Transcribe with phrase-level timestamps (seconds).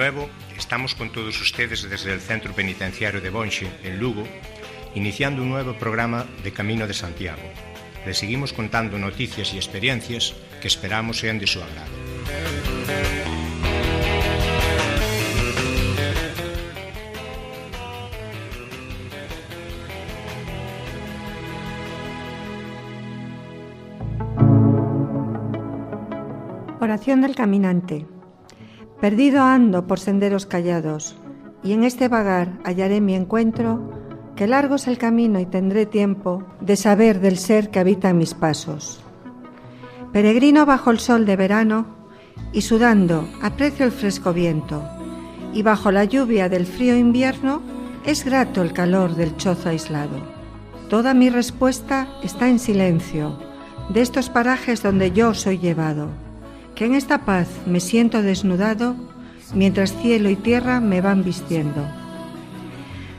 [0.00, 4.24] Nuevo, estamos con todos ustedes desde el Centro Penitenciario de Bonche, en Lugo,
[4.94, 7.42] iniciando un nuevo programa de Camino de Santiago.
[8.06, 11.90] Les seguimos contando noticias y experiencias que esperamos sean de su agrado.
[26.80, 28.06] Oración del caminante.
[29.00, 31.16] Perdido ando por senderos callados,
[31.62, 33.80] y en este vagar hallaré mi encuentro,
[34.36, 38.18] que largo es el camino y tendré tiempo de saber del ser que habita en
[38.18, 39.02] mis pasos.
[40.12, 41.86] Peregrino bajo el sol de verano
[42.52, 44.82] y sudando aprecio el fresco viento,
[45.54, 47.62] y bajo la lluvia del frío invierno
[48.04, 50.18] es grato el calor del chozo aislado.
[50.90, 53.38] Toda mi respuesta está en silencio,
[53.88, 56.10] de estos parajes donde yo soy llevado
[56.80, 58.96] que en esta paz me siento desnudado
[59.52, 61.86] mientras cielo y tierra me van vistiendo.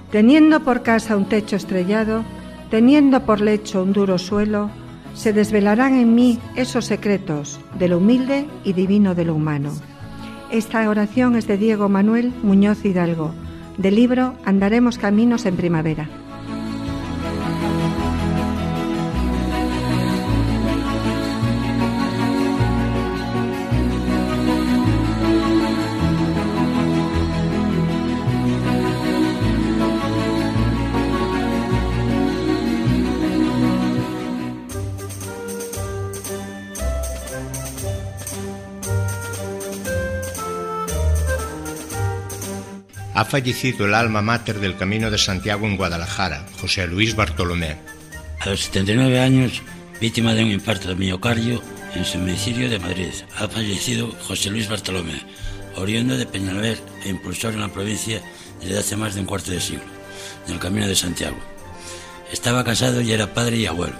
[0.09, 2.23] Teniendo por casa un techo estrellado,
[2.71, 4.71] teniendo por lecho un duro suelo,
[5.13, 9.71] se desvelarán en mí esos secretos de lo humilde y divino de lo humano.
[10.49, 13.31] Esta oración es de Diego Manuel Muñoz Hidalgo,
[13.77, 16.09] del libro Andaremos Caminos en Primavera.
[43.21, 47.77] Ha fallecido el alma mater del Camino de Santiago en Guadalajara, José Luis Bartolomé.
[48.39, 49.61] A los 79 años,
[49.99, 51.61] víctima de un infarto de miocardio
[51.93, 55.21] en su domicilio de Madrid, ha fallecido José Luis Bartolomé,
[55.75, 58.23] oriundo de Peñalver e impulsor en la provincia
[58.59, 59.83] desde hace más de un cuarto de siglo,
[60.47, 61.37] en el Camino de Santiago.
[62.31, 63.97] Estaba casado y era padre y abuelo.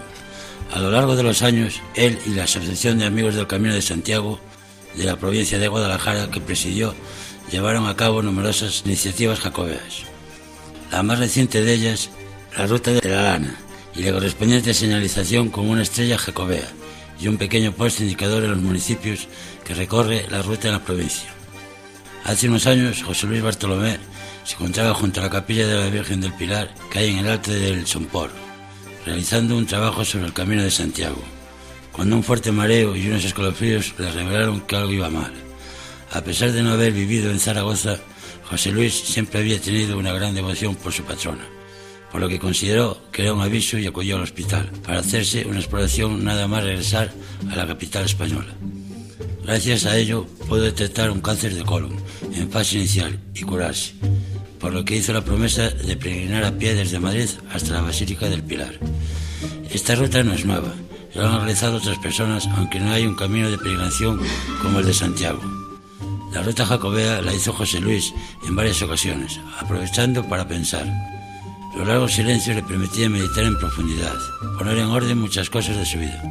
[0.74, 3.84] A lo largo de los años, él y la Asociación de Amigos del Camino de
[3.84, 4.40] Santiago
[4.96, 6.96] de la provincia de Guadalajara, que presidió,
[7.50, 10.04] llevaron a cabo numerosas iniciativas jacobeas.
[10.92, 12.10] La más reciente de ellas,
[12.58, 13.56] la ruta de la lana
[13.96, 16.68] y la correspondiente señalización con una estrella jacobea
[17.20, 19.28] y un pequeño puesto indicador en los municipios
[19.64, 21.30] que recorre la ruta en la provincia.
[22.24, 23.98] Hace unos años, José Luis Bartolomé
[24.44, 27.30] se encontraba junto a la capilla de la Virgen del Pilar, que hay en el
[27.30, 28.32] alto del Sompor,
[29.06, 31.22] realizando un trabajo sobre el camino de Santiago,
[31.92, 35.51] cuando un fuerte mareo y unos escalofríos le revelaron que algo iba mal.
[36.14, 37.98] A pesar de no haber vivido en Zaragoza,
[38.50, 41.48] José Luis siempre había tenido una gran devoción por su patrona,
[42.12, 45.60] por lo que consideró que era un aviso y acudió al hospital para hacerse una
[45.60, 47.14] exploración nada más regresar
[47.50, 48.54] a la capital española.
[49.46, 51.96] Gracias a ello pudo detectar un cáncer de colon
[52.34, 53.94] en fase inicial y curarse,
[54.60, 58.28] por lo que hizo la promesa de peregrinar a pie desde Madrid hasta la Basílica
[58.28, 58.78] del Pilar.
[59.72, 60.74] Esta ruta no es nueva,
[61.16, 64.20] lo han realizado otras personas, aunque no hay un camino de peregrinación
[64.62, 65.61] como el de Santiago.
[66.32, 68.14] La ruta jacobea la hizo José Luis
[68.48, 70.86] en varias ocasiones, aprovechando para pensar.
[71.76, 74.16] Los largos silencios le permitían meditar en profundidad,
[74.58, 76.22] poner en orden muchas cosas de su vida.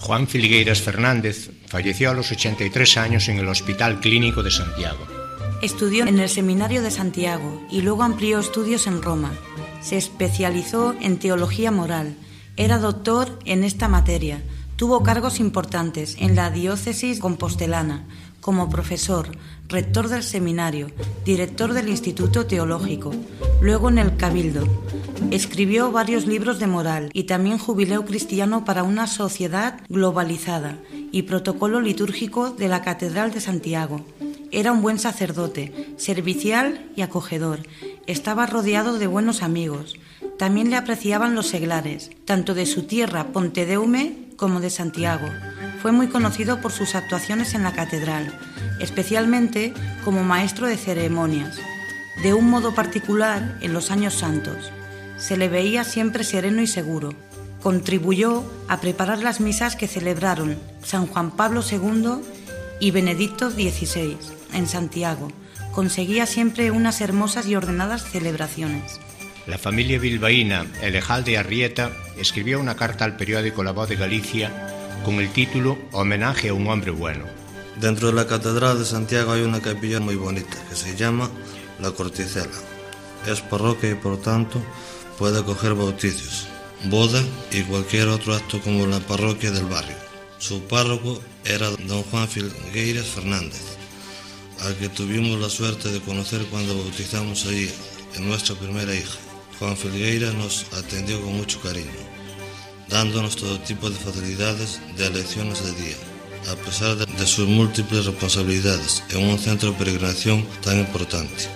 [0.00, 5.17] Juan Filgueiras Fernández falleció a los 83 años en el Hospital Clínico de Santiago.
[5.60, 9.32] Estudió en el Seminario de Santiago y luego amplió estudios en Roma.
[9.80, 12.14] Se especializó en teología moral.
[12.56, 14.40] Era doctor en esta materia.
[14.76, 18.04] Tuvo cargos importantes en la diócesis compostelana,
[18.40, 20.92] como profesor, rector del seminario,
[21.24, 23.12] director del Instituto Teológico,
[23.60, 24.64] luego en el Cabildo.
[25.32, 30.78] Escribió varios libros de moral y también jubileo cristiano para una sociedad globalizada
[31.10, 34.04] y protocolo litúrgico de la Catedral de Santiago.
[34.50, 37.60] Era un buen sacerdote, servicial y acogedor.
[38.06, 39.96] Estaba rodeado de buenos amigos.
[40.38, 45.28] También le apreciaban los seglares, tanto de su tierra, Pontedeume, como de Santiago.
[45.82, 48.38] Fue muy conocido por sus actuaciones en la catedral,
[48.80, 49.74] especialmente
[50.04, 51.58] como maestro de ceremonias.
[52.22, 54.72] de un modo particular en los años santos.
[55.18, 57.14] Se le veía siempre sereno y seguro.
[57.62, 62.24] Contribuyó a preparar las misas que celebraron San Juan Pablo II
[62.80, 64.16] y Benedicto XVI
[64.52, 65.30] en Santiago.
[65.72, 69.00] Conseguía siempre unas hermosas y ordenadas celebraciones.
[69.46, 74.52] La familia bilbaína Elejal de Arrieta escribió una carta al periódico La Voz de Galicia
[75.04, 77.24] con el título Homenaje a un hombre bueno.
[77.80, 81.30] Dentro de la Catedral de Santiago hay una capilla muy bonita que se llama
[81.80, 82.48] La Corticela.
[83.26, 84.60] Es parroquia y por tanto
[85.16, 86.48] puede acoger bautizos,
[86.84, 87.22] boda
[87.52, 90.07] y cualquier otro acto como la parroquia del barrio.
[90.38, 93.60] Su párroco era don Juan Filgueiras Fernández,
[94.60, 97.68] al que tuvimos la suerte de conocer cuando bautizamos allí,
[98.14, 99.18] en nuestra primera hija.
[99.58, 101.90] Juan Filgueiras nos atendió con mucho cariño,
[102.88, 105.96] dándonos todo tipo de facilidades de elecciones de día,
[106.52, 111.48] a pesar de, sus múltiples responsabilidades en un centro de peregrinación tan importante.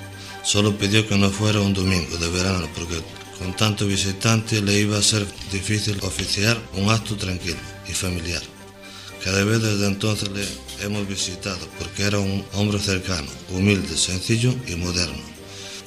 [0.42, 3.00] Solo pidió que no fuera un domingo de verano porque
[3.38, 8.42] con tanto visitante le iba a ser difícil oficiar un acto tranquilo y familiar.
[9.24, 10.44] Cada vez desde entonces le
[10.84, 15.22] hemos visitado porque era un hombre cercano, humilde, sencillo y moderno,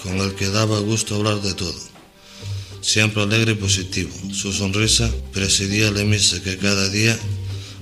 [0.01, 1.75] con el que daba gusto hablar de todo.
[2.79, 4.11] Siempre alegre y positivo.
[4.31, 7.17] Su sonrisa presidía la misa que cada día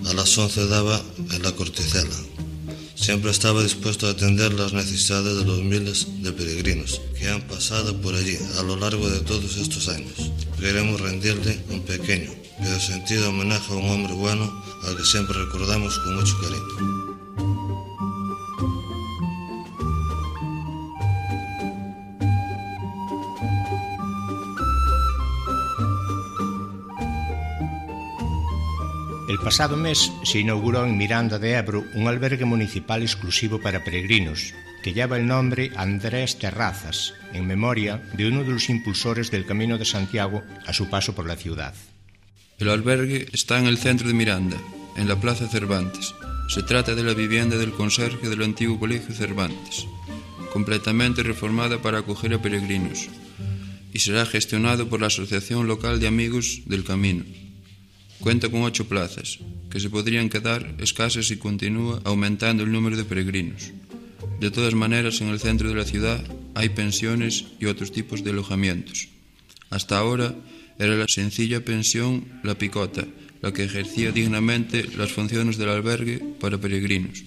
[0.05, 0.99] a las 11 daba
[1.31, 2.15] en la corticela.
[2.95, 7.99] Siempre estaba dispuesto a atender las necesidades de los miles de peregrinos que han pasado
[8.01, 10.31] por allí a lo largo de todos estos años.
[10.59, 14.49] Queremos rendirle un pequeño pero sentido homenaje a un hombre bueno
[14.87, 17.13] al que siempre recordamos con mucho cariño.
[29.29, 34.53] El pasado mes se inauguró en Miranda de Ebro un albergue municipal exclusivo para peregrinos,
[34.83, 39.77] que lleva el nombre Andrés Terrazas, en memoria de uno de los impulsores del Camino
[39.77, 41.73] de Santiago a su paso por la ciudad.
[42.59, 44.57] El albergue está en el centro de Miranda,
[44.95, 46.13] en la Plaza Cervantes.
[46.49, 49.87] Se trata de la vivienda del conserje del antiguo Colegio Cervantes,
[50.51, 53.09] completamente reformada para acoger a peregrinos,
[53.91, 57.23] y será gestionado por la Asociación Local de Amigos del Camino.
[58.19, 59.39] Cuenta con ocho plazas,
[59.71, 63.71] que se podrían quedar escasas si continúa aumentando el número de peregrinos.
[64.39, 66.23] De todas maneras, en el centro de la ciudad
[66.53, 69.07] hay pensiones y otros tipos de alojamientos.
[69.71, 70.35] Hasta ahora
[70.79, 73.05] era la sencilla pensión La Picota,
[73.41, 77.23] la que ejercía dignamente las funciones del albergue para peregrinos.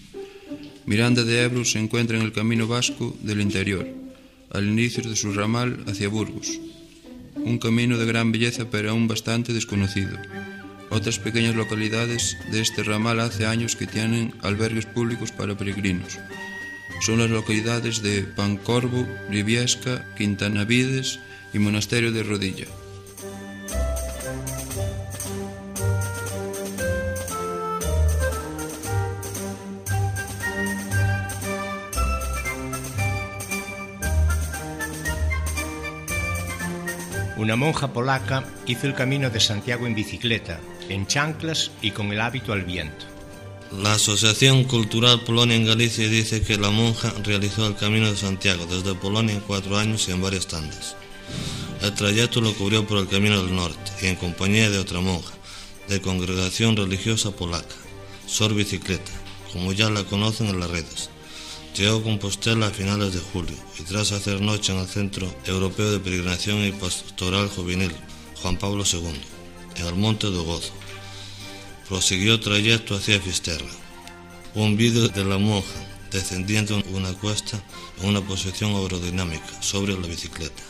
[0.86, 3.86] Miranda de Ebro se encuentra en el camino vasco del interior,
[4.50, 6.58] al inicio de su ramal hacia Burgos,
[7.34, 10.16] un camino de gran belleza pero aún bastante desconocido.
[10.90, 16.18] Otras pequeñas localidades de este ramal hace años que tienen albergues públicos para peregrinos.
[17.04, 21.18] Son las localidades de Pancorvo, Briviesca, Quintanavides
[21.52, 22.66] y Monasterio de Rodilla.
[37.36, 42.20] Una monja polaca hizo el camino de Santiago en bicicleta, en chanclas y con el
[42.20, 43.04] hábito al viento.
[43.72, 48.64] La Asociación Cultural Polonia en Galicia dice que la monja realizó el Camino de Santiago
[48.64, 50.96] desde Polonia en cuatro años y en varias tandas.
[51.82, 55.34] El trayecto lo cubrió por el Camino del Norte y en compañía de otra monja,
[55.88, 57.74] de congregación religiosa polaca,
[58.26, 59.12] Sor Bicicleta,
[59.52, 61.10] como ya la conocen en las redes.
[61.76, 65.90] Llegó a Compostela a finales de julio y tras hacer noche en el Centro Europeo
[65.90, 67.92] de Peregrinación y Pastoral Juvenil
[68.40, 69.20] Juan Pablo II,
[69.76, 70.72] en el Monte do Gozo,
[71.86, 73.68] prosiguió trayecto hacia Fisterra.
[74.54, 75.68] Un vídeo de la monja
[76.10, 77.62] descendiendo una cuesta
[78.00, 80.62] en una posición aerodinámica sobre la bicicleta.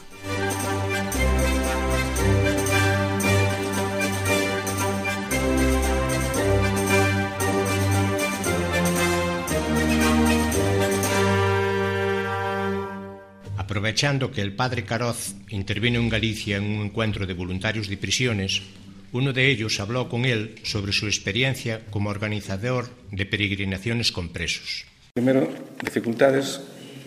[13.67, 18.63] Aprovechando que el padre Caroz intervino en Galicia en un encuentro de voluntarios de prisiones,
[19.11, 24.87] uno de ellos habló con él sobre su experiencia como organizador de peregrinaciones con presos.
[25.15, 26.61] Primero, dificultades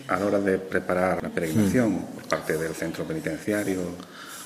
[0.06, 2.06] a la hora de preparar la peregrinación mm.
[2.14, 3.96] por parte del centro penitenciario.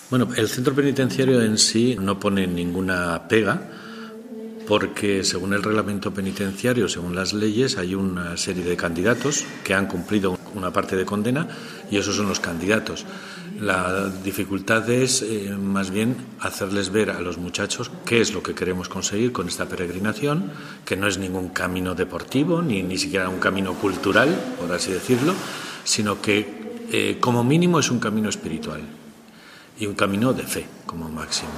[0.08, 3.60] Bueno, el centro penitenciario en sí no pone ninguna pega
[4.68, 9.86] porque según el reglamento penitenciario, según las leyes, hay una serie de candidatos que han
[9.86, 11.48] cumplido una parte de condena
[11.90, 13.04] y esos son los candidatos.
[13.60, 18.54] La dificultad es eh, más bien hacerles ver a los muchachos qué es lo que
[18.54, 20.50] queremos conseguir con esta peregrinación,
[20.84, 25.34] que no es ningún camino deportivo ni ni siquiera un camino cultural, por así decirlo,
[25.84, 28.80] sino que Eh, como mínimo es un camino espiritual
[29.78, 31.50] y un camino de fe como máximo.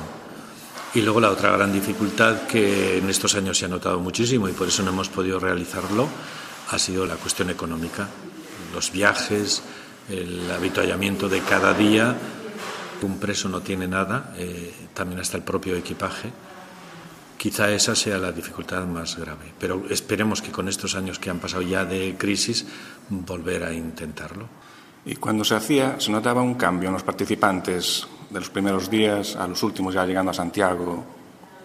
[0.94, 4.52] Y luego la otra gran dificultad que en estos años se ha notado muchísimo y
[4.52, 6.08] por eso no hemos podido realizarlo
[6.70, 8.08] ha sido la cuestión económica.
[8.72, 9.62] Los viajes,
[10.08, 12.16] el habituallamiento de cada día.
[13.02, 16.30] Un preso no tiene nada, eh, también hasta el propio equipaje.
[17.36, 21.38] Quizá esa sea la dificultad más grave, pero esperemos que con estos años que han
[21.38, 22.66] pasado ya de crisis
[23.10, 24.48] volver a intentarlo.
[25.04, 29.36] Y cuando se hacía, se notaba un cambio en los participantes de los primeros días
[29.36, 31.04] a los últimos ya llegando a Santiago.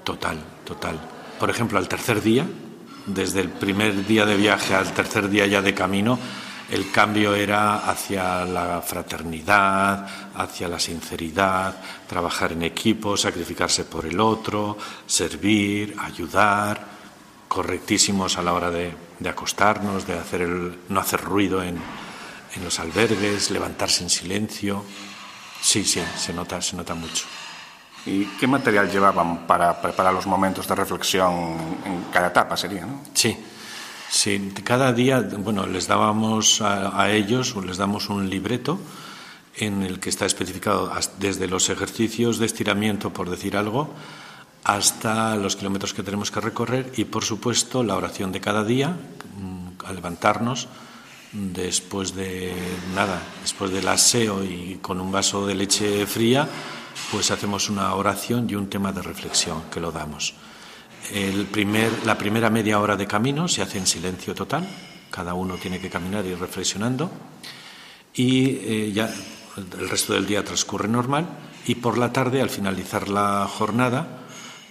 [0.03, 1.00] Total, total.
[1.39, 2.46] Por ejemplo, al tercer día,
[3.08, 6.20] desde el primer día de viaje al tercer día ya de camino,
[6.71, 11.75] el cambio era hacia la fraternidad, hacia la sinceridad,
[12.07, 16.87] trabajar en equipo, sacrificarse por el otro, servir, ayudar,
[17.49, 18.93] correctísimos a la hora de,
[19.29, 21.77] acostarnos, de hacer el, no hacer ruido en,
[22.55, 24.85] en los albergues, levantarse en silencio.
[25.61, 27.25] Sí, sí, se nota, se nota mucho.
[28.05, 33.01] ¿Y qué material llevaban para preparar los momentos de reflexión en cada etapa sería, no?
[33.13, 33.37] Sí.
[34.13, 38.77] Sí, cada día, bueno, les dábamos a, a ellos, les damos un libreto
[39.56, 43.89] en el que está especificado desde los ejercicios de estiramiento, por decir algo,
[44.65, 48.89] hasta los kilómetros que tenemos que recorrer y, por supuesto, la oración de cada día,
[48.89, 50.68] mm, al levantarnos,
[51.32, 52.53] después de
[52.94, 56.50] nada, después del aseo y con un vaso de leche fría,
[57.12, 60.36] pues hacemos una oración y un tema de reflexión que lo damos.
[61.12, 64.67] El primer, la primera media hora de camino se hace en silencio total,
[65.10, 67.12] cada uno tiene que caminar y ir reflexionando,
[68.13, 69.13] y eh, ya
[69.58, 71.27] el resto del día transcurre normal,
[71.65, 74.22] y por la tarde, al finalizar la jornada,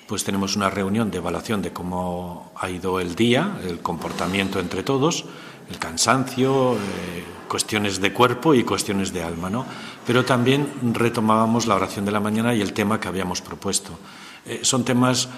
[0.07, 4.83] pues tenemos una reunión de evaluación de cómo ha ido el día, el comportamiento entre
[4.83, 5.25] todos,
[5.71, 9.65] el cansancio, eh, cuestiones de cuerpo y cuestiones de alma, ¿no?
[10.07, 13.93] Pero también retomábamos la oración de la mañana y el tema que habíamos propuesto.
[14.47, 15.29] Eh, son temas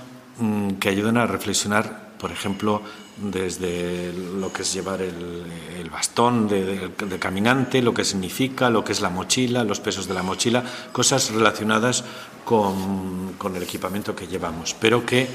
[0.80, 2.82] que ayudan a reflexionar, por ejemplo,
[3.16, 5.44] desde lo que es llevar el,
[5.90, 10.22] bastón de, caminante, lo que significa, lo que es la mochila, los pesos de la
[10.22, 12.04] mochila, cosas relacionadas
[12.46, 15.28] con, con el equipamiento que llevamos, pero que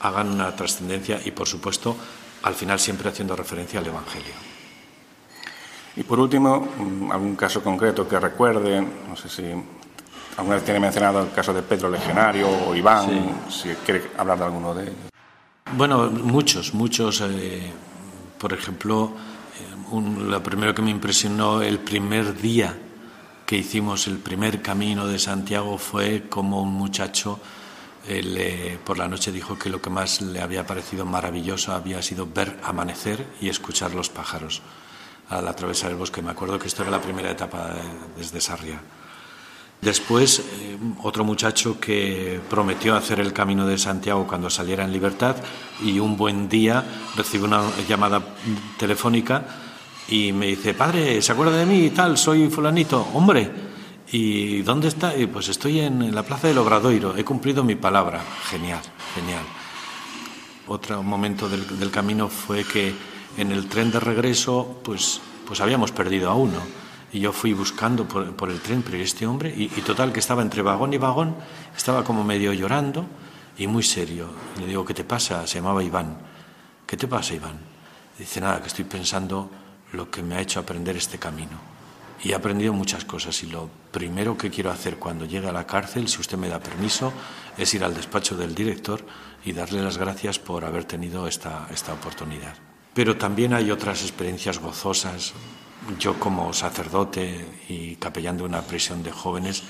[0.00, 1.96] hagan una trascendencia y, por supuesto,
[2.42, 4.34] al final siempre haciendo referencia al Evangelio.
[5.96, 9.42] Y por último, mm, algún caso concreto que recuerde, no sé si
[10.36, 14.44] alguna vez tiene mencionado el caso de Pedro Legionario o Iván, si quiere hablar de
[14.44, 14.96] alguno de ellos.
[15.76, 17.20] Bueno, muchos, muchos.
[17.22, 17.72] Eh,
[18.38, 19.12] por ejemplo,
[19.58, 22.76] eh, lo primero que me impresionó el primer día
[23.46, 27.38] que hicimos el primer camino de Santiago fue como un muchacho
[28.08, 32.26] él, por la noche dijo que lo que más le había parecido maravilloso había sido
[32.26, 34.62] ver amanecer y escuchar los pájaros
[35.30, 36.20] al atravesar el bosque.
[36.20, 37.74] Me acuerdo que esto era la primera etapa
[38.16, 38.80] desde Sarria.
[39.84, 45.36] Después, eh, otro muchacho que prometió hacer el camino de Santiago cuando saliera en libertad
[45.82, 46.84] y un buen día
[47.16, 48.22] recibe una llamada
[48.78, 49.44] telefónica
[50.08, 52.16] y me dice, padre, ¿se acuerda de mí y tal?
[52.16, 53.06] Soy fulanito.
[53.12, 53.50] Hombre,
[54.12, 55.12] ¿Y dónde está?
[55.32, 58.22] pues estoy en la Plaza del Obradoiro, he cumplido mi palabra.
[58.48, 58.82] Genial,
[59.14, 59.42] genial.
[60.68, 62.94] Otro momento del, camino fue que
[63.36, 66.83] en el tren de regreso, pues, pues habíamos perdido a uno.
[67.14, 70.62] Y yo fui buscando por, el tren, pero este hombre, y, total que estaba entre
[70.62, 71.36] vagón y vagón,
[71.74, 73.06] estaba como medio llorando
[73.56, 74.28] y muy serio.
[74.56, 75.46] Y le digo, ¿qué te pasa?
[75.46, 76.18] Se llamaba Iván.
[76.86, 77.58] ¿Qué te pasa, Iván?
[78.18, 79.48] dice, nada, que estoy pensando
[79.92, 81.74] lo que me ha hecho aprender este camino
[82.24, 85.66] y he aprendido muchas cosas y lo primero que quiero hacer cuando llegue a la
[85.66, 87.12] cárcel, si usted me da permiso,
[87.56, 89.04] es ir al despacho del director
[89.44, 92.54] y darle las gracias por haber tenido esta, esta oportunidad.
[92.94, 95.34] Pero también hay otras experiencias gozosas.
[95.98, 99.62] Yo como sacerdote y capellán de una prisión de jóvenes,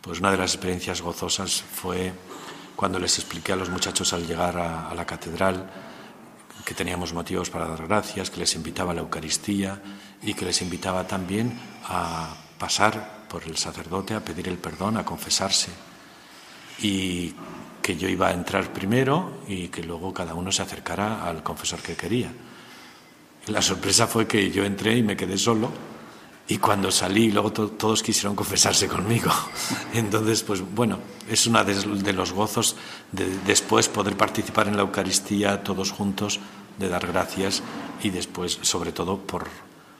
[0.00, 2.12] pues una de las experiencias gozosas fue
[2.74, 5.70] cuando les expliqué a los muchachos al llegar a, a la catedral
[6.64, 9.80] que teníamos motivos para dar gracias, que les invitaba a la Eucaristía
[10.22, 15.04] y que les invitaba también a pasar por el sacerdote, a pedir el perdón, a
[15.04, 15.70] confesarse.
[16.80, 17.34] Y
[17.82, 21.80] que yo iba a entrar primero y que luego cada uno se acercara al confesor
[21.80, 22.32] que quería.
[23.46, 25.70] La sorpresa fue que yo entré y me quedé solo
[26.48, 29.30] y cuando salí luego todos quisieron confesarse conmigo.
[29.94, 32.76] Entonces, pues bueno, es uno de, los gozos
[33.10, 36.40] de después poder participar en la Eucaristía todos juntos,
[36.78, 37.62] de dar gracias
[38.02, 39.46] y después, sobre todo, por,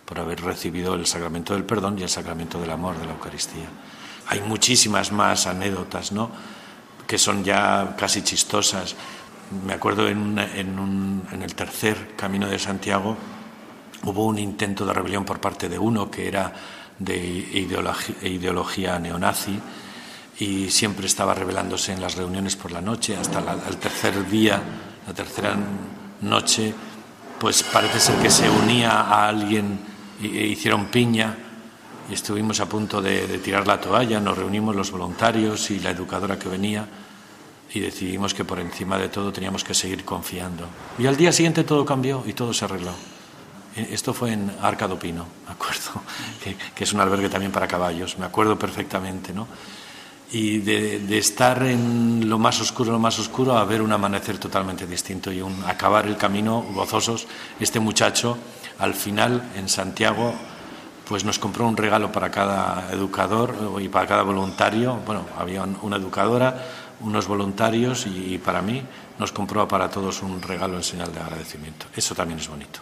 [0.04, 3.68] por haber recibido el sacramento del perdón y el sacramento del amor de la Eucaristía.
[4.28, 6.30] Hay muchísimas más anécdotas, ¿no?
[7.06, 8.94] Que son ya casi chistosas.
[9.66, 13.16] Me acuerdo en, en, en el tercer camino de Santiago
[14.04, 16.52] hubo un intento de rebelión por parte de uno que era
[16.98, 17.16] de
[18.22, 19.58] ideología, neonazi
[20.38, 24.60] y siempre estaba revelándose en las reuniones por la noche, hasta el tercer día,
[25.06, 25.56] la tercera
[26.20, 26.74] noche,
[27.38, 29.78] pues parece ser que se unía a alguien
[30.22, 31.36] e hicieron piña
[32.10, 36.38] y estuvimos a punto de tirar la toalla, nos reunimos los voluntarios y la educadora
[36.38, 36.86] que venía
[37.74, 40.66] y decidimos que por encima de todo teníamos que seguir confiando.
[40.98, 42.92] Y al día siguiente todo cambió y todo se arregló.
[43.76, 46.02] Eh, esto fue en Arca do me acuerdo,
[46.74, 49.46] que, es un albergue también para caballos, me acuerdo perfectamente, ¿no?
[50.32, 54.86] Y de, estar en lo más oscuro, lo más oscuro, a ver un amanecer totalmente
[54.86, 57.26] distinto y acabar el camino gozosos.
[57.60, 58.38] Este muchacho,
[58.78, 60.32] al final, en Santiago,
[61.06, 64.98] pues nos compró un regalo para cada educador y para cada voluntario.
[65.04, 66.64] Bueno, había una educadora,
[67.02, 68.82] unos voluntarios y, para mí
[69.18, 71.86] nos compró para todos un regalo en señal de agradecimiento.
[71.94, 72.80] Eso también es bonito.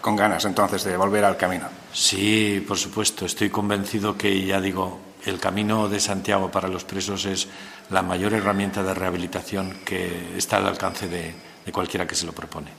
[0.00, 1.66] Con ganas entonces de volver al camino.
[1.92, 3.24] Sí, por supuesto.
[3.24, 7.48] Estoy convencido que, ya digo, el camino de Santiago para los presos es
[7.90, 11.34] la mayor herramienta de rehabilitación que está al alcance de,
[11.64, 12.70] de cualquiera que se lo propone.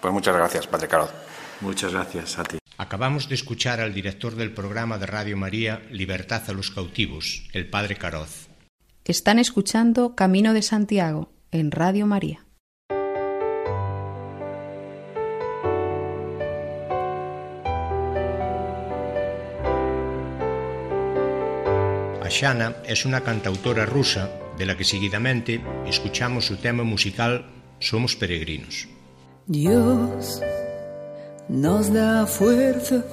[0.00, 1.10] Pues muchas gracias, Padre Caroz.
[1.60, 2.58] Muchas gracias a ti.
[2.76, 7.68] Acabamos de escuchar al director del programa de Radio María Libertad a los cautivos, el
[7.68, 8.51] Padre Caroz.
[9.04, 12.46] Están escuchando Camino de Santiago en Radio María.
[22.22, 27.46] Ashana es una cantautora rusa de la que seguidamente escuchamos su tema musical
[27.80, 28.86] Somos peregrinos.
[29.48, 30.40] Dios
[31.48, 33.04] nos da fuerzas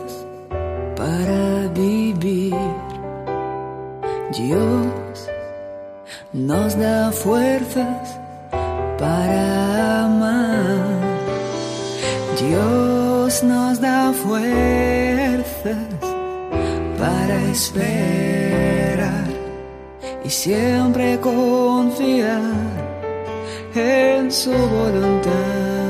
[0.96, 2.54] para vivir.
[4.38, 5.30] Dios
[6.34, 8.20] nos da fuerzas
[8.98, 11.00] para amar.
[12.40, 15.78] Dios nos da fuerzas
[16.98, 19.26] para esperar
[20.24, 22.42] y siempre confiar
[23.76, 25.89] en su voluntad.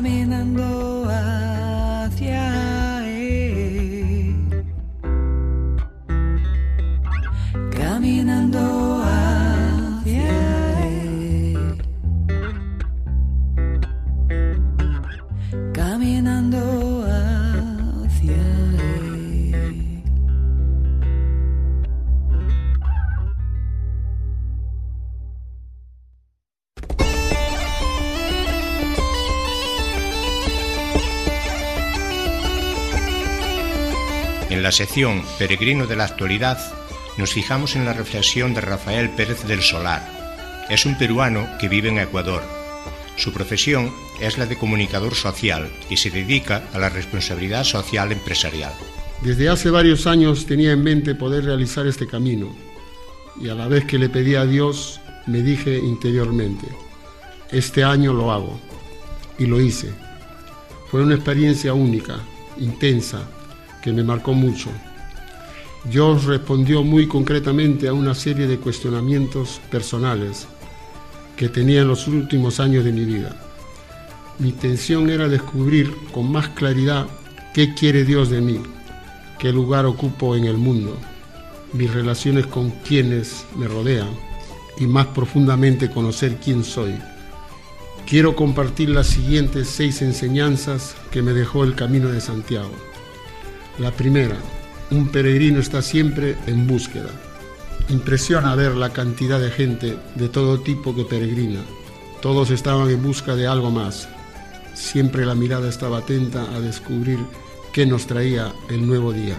[0.00, 0.67] caminando
[34.68, 36.58] la sección Peregrino de la Actualidad
[37.16, 40.66] nos fijamos en la reflexión de Rafael Pérez del Solar.
[40.68, 42.42] Es un peruano que vive en Ecuador.
[43.16, 48.74] Su profesión es la de comunicador social y se dedica a la responsabilidad social empresarial.
[49.22, 52.54] Desde hace varios años tenía en mente poder realizar este camino
[53.40, 56.66] y a la vez que le pedí a Dios me dije interiormente,
[57.50, 58.60] este año lo hago
[59.38, 59.94] y lo hice.
[60.90, 62.18] Fue una experiencia única,
[62.58, 63.30] intensa,
[63.82, 64.70] que me marcó mucho.
[65.84, 70.46] Dios respondió muy concretamente a una serie de cuestionamientos personales
[71.36, 73.34] que tenía en los últimos años de mi vida.
[74.38, 77.06] Mi intención era descubrir con más claridad
[77.54, 78.60] qué quiere Dios de mí,
[79.38, 80.96] qué lugar ocupo en el mundo,
[81.72, 84.10] mis relaciones con quienes me rodean
[84.78, 86.94] y más profundamente conocer quién soy.
[88.06, 92.70] Quiero compartir las siguientes seis enseñanzas que me dejó el Camino de Santiago.
[93.78, 94.36] La primera,
[94.90, 97.10] un peregrino está siempre en búsqueda.
[97.88, 101.60] Impresiona ver la cantidad de gente de todo tipo que peregrina.
[102.20, 104.08] Todos estaban en busca de algo más.
[104.74, 107.20] Siempre la mirada estaba atenta a descubrir
[107.72, 109.38] qué nos traía el nuevo día,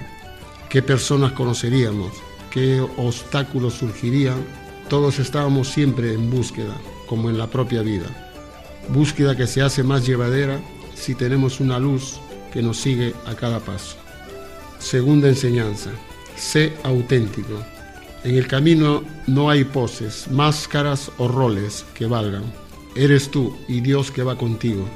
[0.69, 2.13] qué personas conoceríamos,
[2.49, 4.37] qué obstáculos surgirían.
[4.87, 6.75] Todos estábamos siempre en búsqueda,
[7.07, 8.07] como en la propia vida.
[8.87, 10.61] Búsqueda que se hace más llevadera
[10.95, 12.21] si tenemos una luz
[12.53, 13.97] que nos sigue a cada paso.
[14.79, 15.91] Segunda enseñanza,
[16.37, 17.53] sé auténtico.
[18.23, 22.43] En el camino no hay poses, máscaras o roles que valgan.
[22.95, 24.87] Eres tú y Dios que va contigo.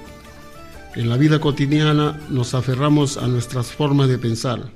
[0.95, 4.71] En la vida cotidiana nos aferramos a nuestras formas de pensar,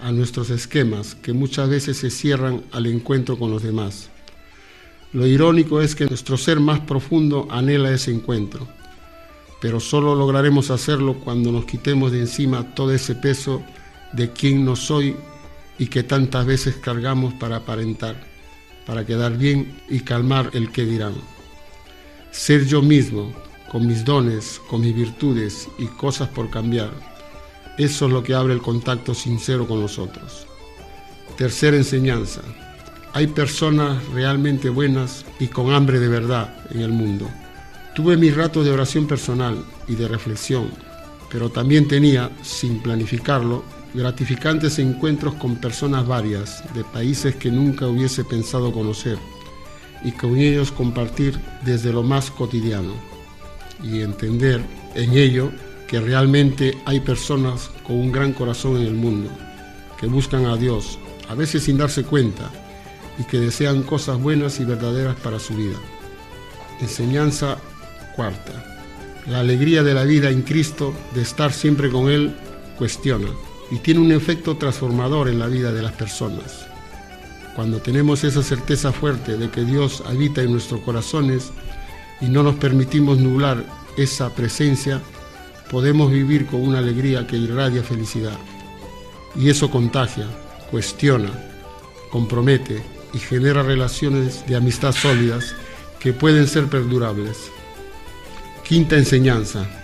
[0.00, 4.10] a nuestros esquemas que muchas veces se cierran al encuentro con los demás.
[5.14, 8.68] Lo irónico es que nuestro ser más profundo anhela ese encuentro,
[9.60, 13.62] pero solo lograremos hacerlo cuando nos quitemos de encima todo ese peso
[14.14, 15.16] de quién no soy
[15.78, 18.16] y que tantas veces cargamos para aparentar,
[18.86, 21.14] para quedar bien y calmar el que dirán.
[22.30, 23.32] Ser yo mismo,
[23.70, 26.90] con mis dones, con mis virtudes y cosas por cambiar,
[27.76, 30.46] eso es lo que abre el contacto sincero con los otros.
[31.36, 32.40] Tercera enseñanza.
[33.12, 37.28] Hay personas realmente buenas y con hambre de verdad en el mundo.
[37.94, 40.70] Tuve mis ratos de oración personal y de reflexión,
[41.30, 48.24] pero también tenía, sin planificarlo, gratificantes encuentros con personas varias de países que nunca hubiese
[48.24, 49.18] pensado conocer
[50.02, 52.92] y con ellos compartir desde lo más cotidiano
[53.82, 54.62] y entender
[54.94, 55.52] en ello
[55.86, 59.30] que realmente hay personas con un gran corazón en el mundo,
[59.98, 62.50] que buscan a Dios, a veces sin darse cuenta,
[63.18, 65.76] y que desean cosas buenas y verdaderas para su vida.
[66.80, 67.58] Enseñanza
[68.16, 68.64] cuarta.
[69.26, 72.34] La alegría de la vida en Cristo, de estar siempre con Él,
[72.76, 73.28] cuestiona
[73.70, 76.66] y tiene un efecto transformador en la vida de las personas.
[77.54, 81.52] Cuando tenemos esa certeza fuerte de que Dios habita en nuestros corazones
[82.20, 83.64] y no nos permitimos nublar
[83.96, 85.00] esa presencia,
[85.70, 88.36] podemos vivir con una alegría que irradia felicidad.
[89.36, 90.26] Y eso contagia,
[90.70, 91.30] cuestiona,
[92.10, 95.54] compromete y genera relaciones de amistad sólidas
[96.00, 97.50] que pueden ser perdurables.
[98.64, 99.83] Quinta enseñanza.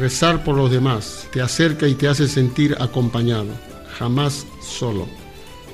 [0.00, 3.50] Rezar por los demás te acerca y te hace sentir acompañado,
[3.96, 5.06] jamás solo.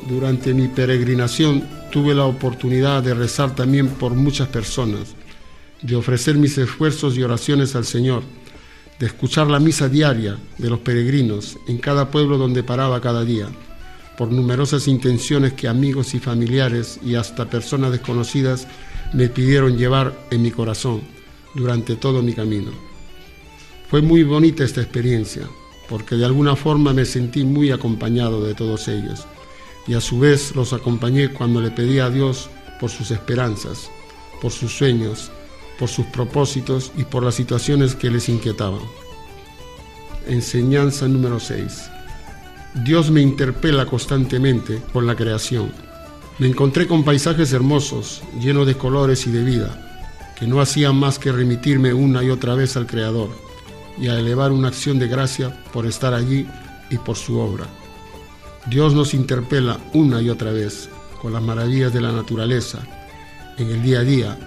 [0.09, 5.15] Durante mi peregrinación tuve la oportunidad de rezar también por muchas personas,
[5.81, 8.23] de ofrecer mis esfuerzos y oraciones al Señor,
[8.99, 13.49] de escuchar la misa diaria de los peregrinos en cada pueblo donde paraba cada día,
[14.19, 18.69] por numerosas intenciones que amigos y familiares y hasta personas desconocidas
[19.15, 21.01] me pidieron llevar en mi corazón
[21.55, 22.90] durante todo mi camino.
[23.91, 25.49] Fue muy bonita esta experiencia,
[25.89, 29.27] porque de alguna forma me sentí muy acompañado de todos ellos,
[29.89, 33.91] y a su vez los acompañé cuando le pedí a Dios por sus esperanzas,
[34.41, 35.33] por sus sueños,
[35.77, 38.83] por sus propósitos y por las situaciones que les inquietaban.
[40.29, 41.91] Enseñanza número 6.
[42.85, 45.73] Dios me interpela constantemente con la creación.
[46.39, 51.19] Me encontré con paisajes hermosos, llenos de colores y de vida, que no hacían más
[51.19, 53.50] que remitirme una y otra vez al Creador
[54.01, 56.47] y a elevar una acción de gracia por estar allí
[56.91, 57.67] y por su obra.
[58.67, 60.89] Dios nos interpela una y otra vez
[61.21, 62.79] con las maravillas de la naturaleza,
[63.59, 64.39] en el día a día,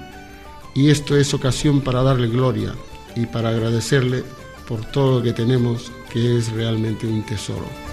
[0.74, 2.74] y esto es ocasión para darle gloria
[3.16, 4.24] y para agradecerle
[4.68, 7.93] por todo lo que tenemos, que es realmente un tesoro.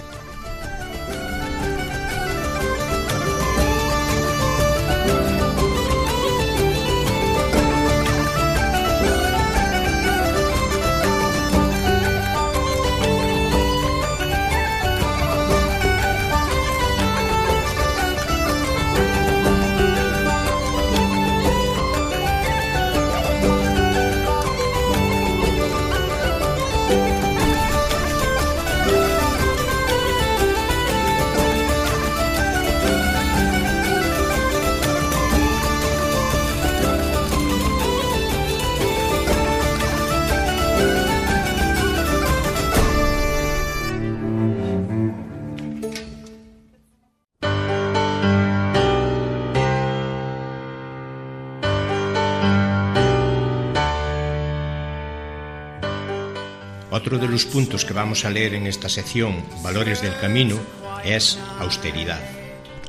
[57.91, 60.57] Que vamos a leer en esta sección, Valores del Camino,
[61.03, 62.21] es austeridad.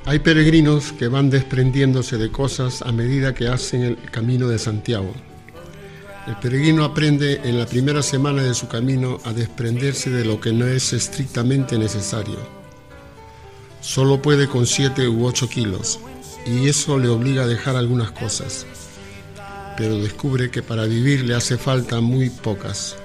[0.05, 5.13] Hay peregrinos que van desprendiéndose de cosas a medida que hacen el camino de Santiago.
[6.29, 10.53] El peregrino aprende en la primera semana de su camino a desprenderse de lo que
[10.53, 12.39] no es estrictamente necesario.
[13.81, 15.99] Solo puede con 7 u 8 kilos
[16.47, 18.67] y eso le obliga a dejar algunas cosas,
[19.77, 23.02] pero descubre que para vivir le hace falta muy pocas.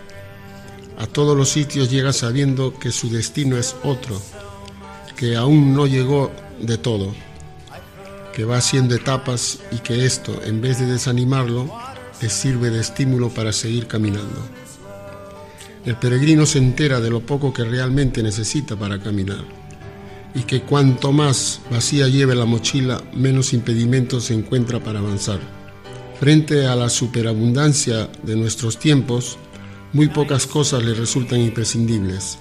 [0.98, 4.20] A todos los sitios llega sabiendo que su destino es otro,
[5.16, 7.14] que aún no llegó de todo,
[8.34, 11.72] que va haciendo etapas y que esto, en vez de desanimarlo,
[12.20, 14.42] le sirve de estímulo para seguir caminando.
[15.86, 19.46] El peregrino se entera de lo poco que realmente necesita para caminar
[20.34, 25.40] y que cuanto más vacía lleve la mochila, menos impedimentos se encuentra para avanzar.
[26.20, 29.38] Frente a la superabundancia de nuestros tiempos,
[29.94, 32.38] muy pocas cosas le resultan imprescindibles.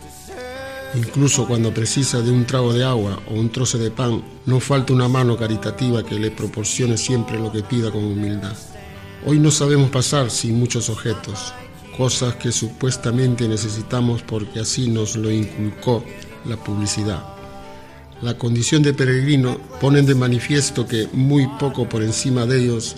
[0.94, 4.92] Incluso cuando precisa de un trago de agua o un trozo de pan, no falta
[4.92, 8.56] una mano caritativa que le proporcione siempre lo que pida con humildad.
[9.26, 11.52] Hoy no sabemos pasar sin muchos objetos,
[11.96, 16.04] cosas que supuestamente necesitamos porque así nos lo inculcó
[16.44, 17.22] la publicidad.
[18.22, 22.96] La condición de peregrino pone de manifiesto que muy poco por encima de ellos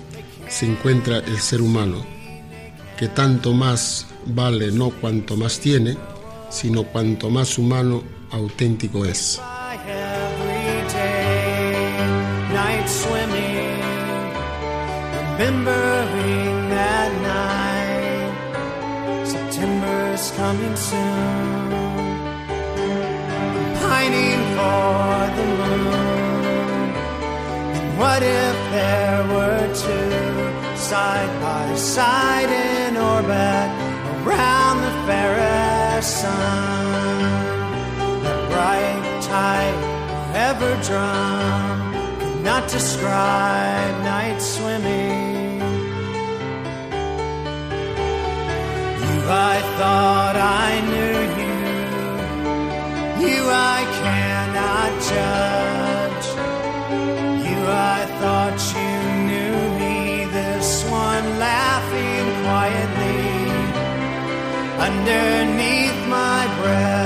[0.49, 2.05] se encuentra el ser humano,
[2.97, 5.97] que tanto más vale no cuanto más tiene,
[6.51, 9.41] sino cuanto más humano auténtico es.
[27.99, 33.78] What if there were two side by side in orbit
[34.29, 37.23] around the fairest sun?
[38.23, 39.81] That bright tide
[40.49, 45.61] ever drum could not describe night swimming.
[49.03, 49.17] You,
[49.51, 51.59] I thought I knew you.
[53.25, 53.41] You,
[53.77, 56.29] I cannot judge.
[57.49, 58.88] You, I thought you
[64.79, 66.98] underneath my breath.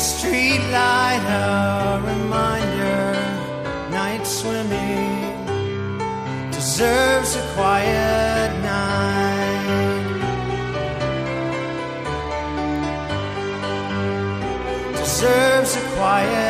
[0.00, 3.12] Street light a reminder
[3.90, 5.30] night swimming
[6.50, 9.80] deserves a quiet night.
[14.96, 16.49] Deserves a quiet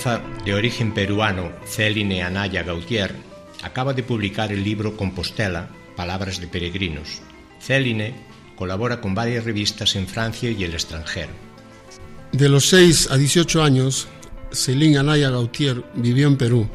[0.00, 3.14] fotógrafa de origen peruano Céline Anaya Gautier
[3.62, 7.20] acaba de publicar el libro Compostela, Palabras de Peregrinos.
[7.58, 8.14] Céline
[8.56, 11.32] colabora con varias revistas en Francia y el extranjero.
[12.32, 14.08] De los 6 a 18 años,
[14.50, 16.68] Céline Anaya Gautier vivió en Perú,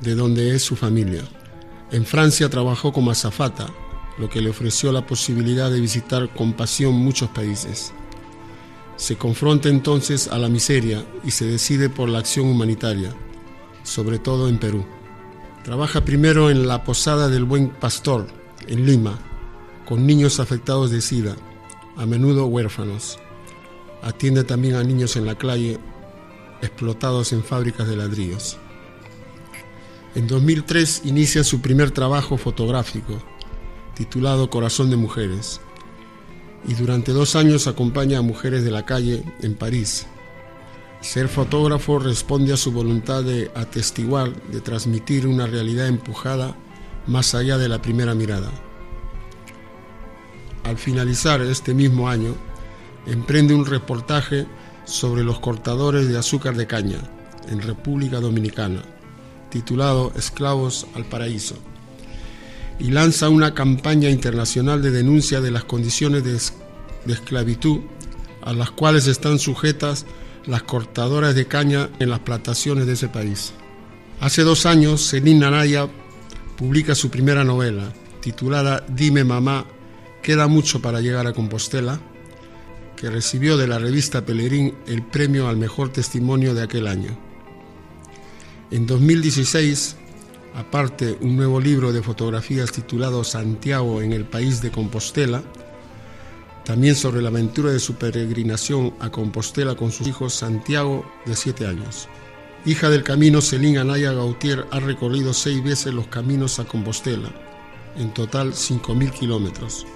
[0.00, 1.22] de donde es su familia.
[1.90, 3.66] En Francia trabajó como azafata,
[4.18, 7.92] lo que le ofreció la posibilidad de visitar con pasión muchos países.
[9.00, 13.14] Se confronta entonces a la miseria y se decide por la acción humanitaria,
[13.82, 14.84] sobre todo en Perú.
[15.64, 18.26] Trabaja primero en la Posada del Buen Pastor,
[18.68, 19.18] en Lima,
[19.86, 21.34] con niños afectados de SIDA,
[21.96, 23.18] a menudo huérfanos.
[24.02, 25.78] Atiende también a niños en la calle,
[26.60, 28.58] explotados en fábricas de ladrillos.
[30.14, 33.18] En 2003 inicia su primer trabajo fotográfico,
[33.94, 35.62] titulado Corazón de Mujeres,
[36.66, 40.06] y durante dos años acompaña a mujeres de la calle en París.
[41.00, 46.56] Ser fotógrafo responde a su voluntad de atestiguar, de transmitir una realidad empujada
[47.06, 48.50] más allá de la primera mirada.
[50.64, 52.34] Al finalizar este mismo año,
[53.06, 54.46] emprende un reportaje
[54.84, 56.98] sobre los cortadores de azúcar de caña
[57.48, 58.82] en República Dominicana,
[59.48, 61.56] titulado Esclavos al Paraíso,
[62.80, 66.54] y lanza una campaña internacional de denuncia de las condiciones de, es-
[67.04, 67.80] de esclavitud
[68.42, 70.06] a las cuales están sujetas
[70.46, 73.52] las cortadoras de caña en las plantaciones de ese país.
[74.20, 75.88] Hace dos años, Celine Anaya
[76.56, 79.66] publica su primera novela, titulada Dime mamá,
[80.22, 82.00] queda mucho para llegar a Compostela,
[82.96, 87.16] que recibió de la revista Pelegrín el premio al mejor testimonio de aquel año.
[88.70, 89.96] En 2016,
[90.54, 95.42] aparte un nuevo libro de fotografías titulado Santiago en el país de Compostela,
[96.64, 101.66] también sobre la aventura de su peregrinación a Compostela con sus hijos Santiago de 7
[101.66, 102.08] años.
[102.66, 107.30] Hija del camino, Celine Anaya Gautier ha recorrido seis veces los caminos a Compostela,
[107.96, 109.86] en total 5.000 kilómetros.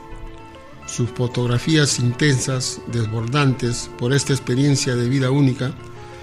[0.87, 5.75] Sus fotografías intensas, desbordantes por esta experiencia de vida única,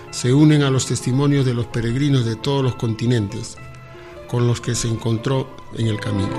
[0.09, 3.57] se unen a los testimonios de los peregrinos de todos los continentes,
[4.31, 6.31] con los que se encontró en el camino.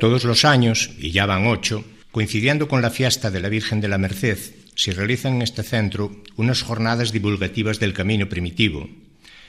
[0.00, 3.86] Todos los años, y ya van ocho, coincidiendo con la fiesta de la Virgen de
[3.86, 4.36] la Merced,
[4.74, 8.90] se realizan en este centro unas jornadas divulgativas del camino primitivo,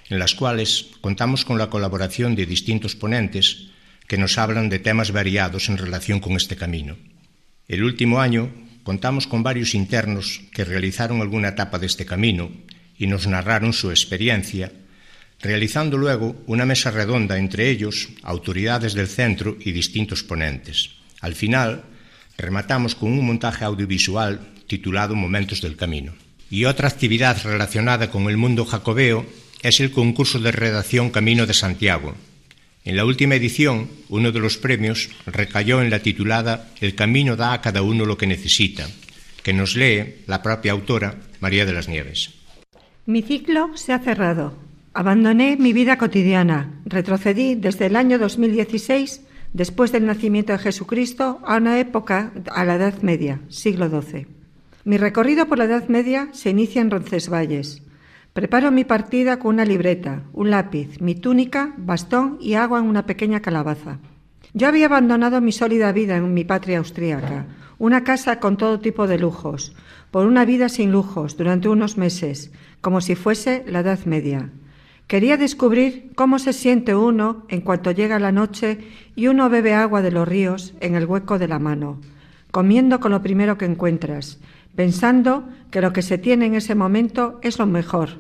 [0.09, 3.70] en las cuales contamos con la colaboración de distintos ponentes
[4.07, 6.97] que nos hablan de temas variados en relación con este camino.
[7.68, 8.51] El último año
[8.84, 12.51] contamos con varios internos que realizaron alguna etapa de este camino
[13.04, 14.72] y nos narraron su experiencia,
[15.41, 20.91] realizando luego una mesa redonda entre ellos, autoridades del centro y distintos ponentes.
[21.20, 21.84] Al final,
[22.38, 26.14] rematamos con un montaje audiovisual titulado Momentos del Camino.
[26.49, 29.26] Y otra actividad relacionada con el mundo jacobeo
[29.62, 32.16] es el concurso de redacción Camino de Santiago.
[32.86, 37.51] En la última edición, uno de los premios recayó en la titulada El camino da
[37.51, 38.88] a cada uno lo que necesita,
[39.43, 42.43] que nos lee la propia autora, María de las Nieves.
[43.06, 44.54] Mi ciclo se ha cerrado.
[44.93, 46.80] Abandoné mi vida cotidiana.
[46.86, 52.76] Retrocedí desde el año 2016, después del nacimiento de Jesucristo, a una época, a la
[52.76, 54.28] Edad Media, siglo XII.
[54.86, 57.84] Mi recorrido por la Edad Media se inicia en Roncesvalles.
[58.32, 63.06] Preparo mi partida con una libreta, un lápiz, mi túnica, bastón y agua en una
[63.06, 63.99] pequeña calabaza.
[64.54, 67.47] Yo había abandonado mi sólida vida en mi patria austríaca,
[67.80, 69.76] una casa con todo tipo de lujos,
[70.10, 72.51] por una vida sin lujos durante unos meses,
[72.84, 74.49] como si fuese la Edad Media.
[75.07, 78.77] Quería descubrir cómo se siente uno en cuanto llega la noche
[79.15, 82.01] y uno bebe agua de los ríos en el hueco de la mano,
[82.51, 84.41] comiendo con lo primero que encuentras,
[84.75, 88.19] pensando que lo que se tiene en ese momento es lo mejor.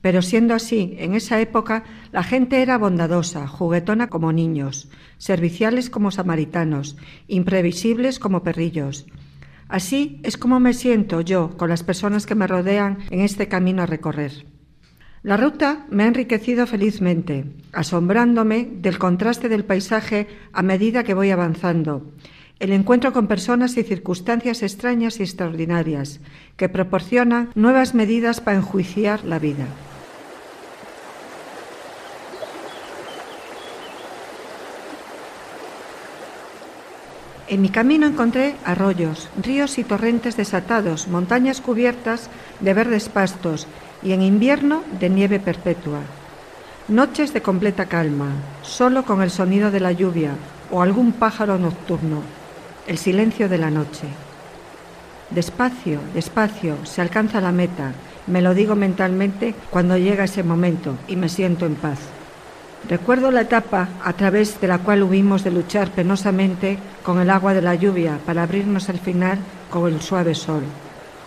[0.00, 4.88] Pero siendo así, en esa época la gente era bondadosa, juguetona como niños,
[5.18, 6.96] serviciales como samaritanos,
[7.26, 9.04] imprevisibles como perrillos.
[9.68, 13.82] Así es como me siento yo con las personas que me rodean en este camino
[13.82, 14.46] a recorrer.
[15.22, 21.30] La ruta me ha enriquecido felizmente, asombrándome del contraste del paisaje a medida que voy
[21.30, 22.12] avanzando,
[22.60, 26.20] el encuentro con personas y circunstancias extrañas y extraordinarias
[26.56, 29.66] que proporcionan nuevas medidas para enjuiciar la vida.
[37.50, 42.28] En mi camino encontré arroyos, ríos y torrentes desatados, montañas cubiertas
[42.60, 43.66] de verdes pastos
[44.02, 46.00] y en invierno de nieve perpetua.
[46.88, 50.32] Noches de completa calma, solo con el sonido de la lluvia
[50.70, 52.20] o algún pájaro nocturno,
[52.86, 54.08] el silencio de la noche.
[55.30, 57.92] Despacio, despacio, se alcanza la meta,
[58.26, 61.98] me lo digo mentalmente cuando llega ese momento y me siento en paz.
[62.86, 67.52] Recuerdo la etapa a través de la cual hubimos de luchar penosamente con el agua
[67.52, 70.62] de la lluvia para abrirnos al final con el suave sol,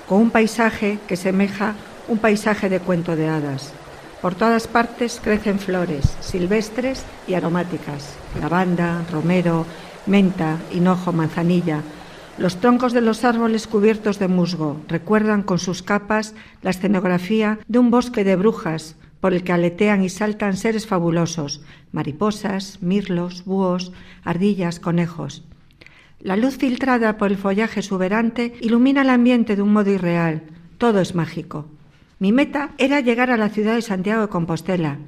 [0.07, 1.75] con un paisaje que semeja
[2.07, 3.73] un paisaje de cuento de hadas.
[4.21, 9.65] Por todas partes crecen flores silvestres y aromáticas, lavanda, romero,
[10.05, 11.81] menta, hinojo, manzanilla.
[12.37, 17.79] Los troncos de los árboles cubiertos de musgo recuerdan con sus capas la escenografía de
[17.79, 21.61] un bosque de brujas por el que aletean y saltan seres fabulosos,
[21.91, 23.93] mariposas, mirlos, búhos,
[24.23, 25.45] ardillas, conejos.
[26.19, 30.43] La luz filtrada por el follaje exuberante ilumina el ambiente de un modo irreal.
[30.77, 31.67] Todo es mágico.
[32.19, 34.99] Mi meta era llegar a la ciudad de Santiago de Compostela,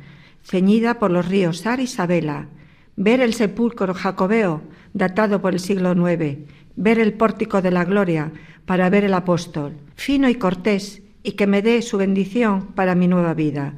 [0.43, 2.47] ceñida por los ríos Sar y Sabela,
[2.95, 4.61] ver el sepulcro jacobeo,
[4.93, 6.39] datado por el siglo IX,
[6.75, 8.31] ver el pórtico de la gloria
[8.65, 13.07] para ver el apóstol, fino y cortés, y que me dé su bendición para mi
[13.07, 13.75] nueva vida,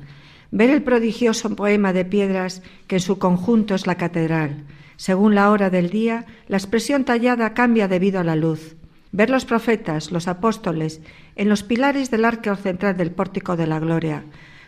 [0.56, 4.64] ver el prodigioso poema de piedras que en su conjunto es la catedral.
[4.96, 8.78] Según la hora del día, la expresión tallada cambia debido a la luz.
[9.12, 11.02] Ver los profetas, los apóstoles,
[11.36, 14.24] en los pilares del arco central del pórtico de la gloria,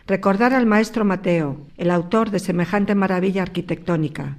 [0.06, 4.36] recordar al maestro Mateo, el autor de semejante maravilla arquitectónica,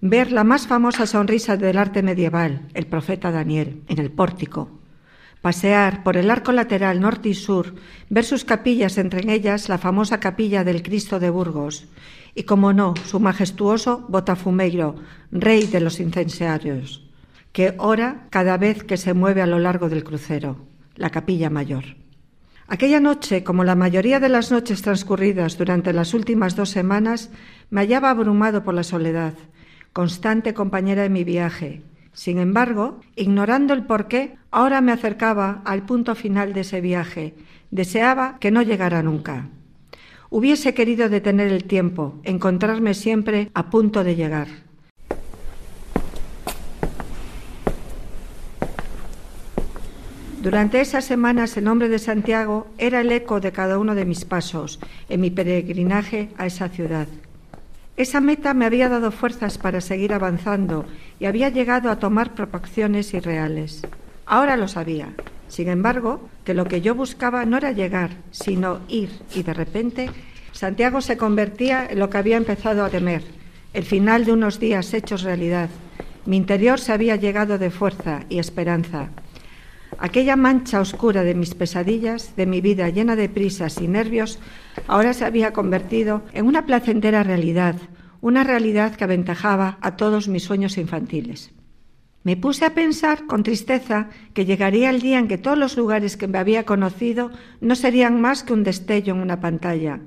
[0.00, 4.79] ver la más famosa sonrisa del arte medieval, el profeta Daniel, en el pórtico,
[5.40, 7.74] pasear por el arco lateral norte y sur,
[8.08, 11.86] ver sus capillas, entre ellas la famosa capilla del Cristo de Burgos,
[12.34, 14.96] y, como no, su majestuoso Botafumeiro,
[15.30, 17.10] rey de los incensiarios
[17.52, 20.56] que ora cada vez que se mueve a lo largo del crucero,
[20.96, 21.84] la capilla mayor.
[22.68, 27.30] Aquella noche, como la mayoría de las noches transcurridas durante las últimas dos semanas,
[27.68, 29.34] me hallaba abrumado por la soledad,
[29.92, 31.82] constante compañera de mi viaje.
[32.12, 37.34] Sin embargo, ignorando el porqué, ahora me acercaba al punto final de ese viaje.
[37.70, 39.48] Deseaba que no llegara nunca.
[40.28, 44.48] Hubiese querido detener el tiempo, encontrarme siempre a punto de llegar.
[50.40, 54.24] Durante esas semanas el nombre de Santiago era el eco de cada uno de mis
[54.24, 54.80] pasos
[55.10, 57.08] en mi peregrinaje a esa ciudad.
[58.00, 60.86] Esa meta me había dado fuerzas para seguir avanzando
[61.18, 63.82] y había llegado a tomar proporciones irreales.
[64.24, 65.12] Ahora lo sabía.
[65.48, 70.08] Sin embargo, que lo que yo buscaba no era llegar, sino ir, y de repente
[70.52, 73.22] Santiago se convertía en lo que había empezado a temer,
[73.74, 75.68] el final de unos días hechos realidad.
[76.24, 79.10] Mi interior se había llegado de fuerza y esperanza.
[79.98, 84.38] Aquella mancha oscura de mis pesadillas, de mi vida llena de prisas y nervios,
[84.90, 87.76] ahora se había convertido en una placentera realidad,
[88.20, 91.52] una realidad que aventajaba a todos mis sueños infantiles.
[92.24, 96.16] Me puse a pensar con tristeza que llegaría el día en que todos los lugares
[96.16, 97.30] que me había conocido
[97.60, 100.00] no serían más que un destello en una pantalla,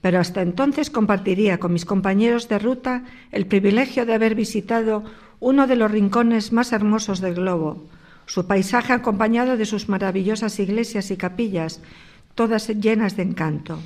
[0.00, 3.02] pero hasta entonces compartiría con mis compañeros de ruta
[3.32, 5.02] el privilegio de haber visitado
[5.40, 7.88] uno de los rincones más hermosos del globo,
[8.26, 11.82] su paisaje acompañado de sus maravillosas iglesias y capillas,
[12.36, 13.80] todas llenas de encanto.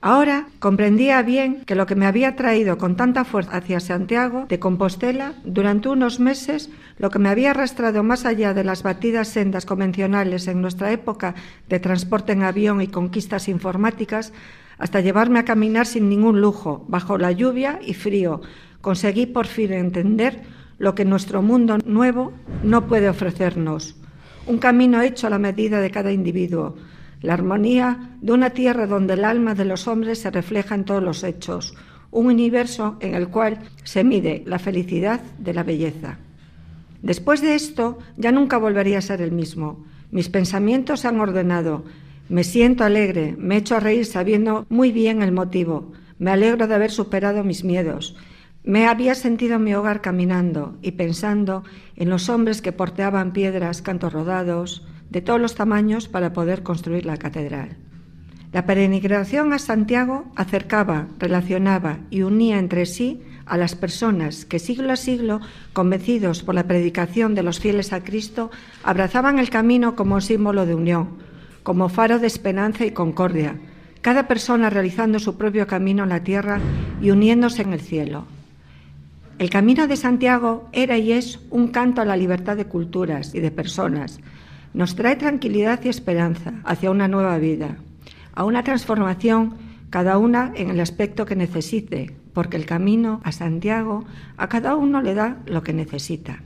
[0.00, 4.60] Ahora comprendía bien que lo que me había traído con tanta fuerza hacia Santiago de
[4.60, 9.66] Compostela durante unos meses, lo que me había arrastrado más allá de las batidas sendas
[9.66, 11.34] convencionales en nuestra época
[11.68, 14.32] de transporte en avión y conquistas informáticas,
[14.78, 18.40] hasta llevarme a caminar sin ningún lujo, bajo la lluvia y frío,
[18.80, 20.42] conseguí por fin entender
[20.78, 22.32] lo que nuestro mundo nuevo
[22.62, 23.96] no puede ofrecernos.
[24.46, 26.76] Un camino hecho a la medida de cada individuo,
[27.20, 31.02] la armonía de una tierra donde el alma de los hombres se refleja en todos
[31.02, 31.74] los hechos,
[32.10, 36.18] un universo en el cual se mide la felicidad de la belleza.
[37.02, 39.84] Después de esto ya nunca volvería a ser el mismo.
[40.10, 41.84] Mis pensamientos se han ordenado,
[42.28, 46.74] me siento alegre, me echo a reír sabiendo muy bien el motivo, me alegro de
[46.74, 48.16] haber superado mis miedos.
[48.64, 51.62] Me había sentido en mi hogar caminando y pensando
[51.96, 57.06] en los hombres que porteaban piedras, cantos rodados, de todos los tamaños para poder construir
[57.06, 57.76] la catedral.
[58.52, 64.92] La peregrinación a Santiago acercaba, relacionaba y unía entre sí a las personas que siglo
[64.92, 65.40] a siglo,
[65.72, 68.50] convencidos por la predicación de los fieles a Cristo,
[68.84, 71.18] abrazaban el camino como símbolo de unión,
[71.62, 73.56] como faro de esperanza y concordia,
[74.00, 76.60] cada persona realizando su propio camino en la tierra
[77.02, 78.26] y uniéndose en el cielo.
[79.38, 83.40] El camino de Santiago era y es un canto a la libertad de culturas y
[83.40, 84.20] de personas.
[84.74, 87.76] Nos trae tranquilidad y esperanza hacia una nueva vida,
[88.34, 89.54] a una transformación
[89.90, 94.04] cada una en el aspecto que necesite, porque el camino a Santiago
[94.36, 96.42] a cada uno le da lo que necesita.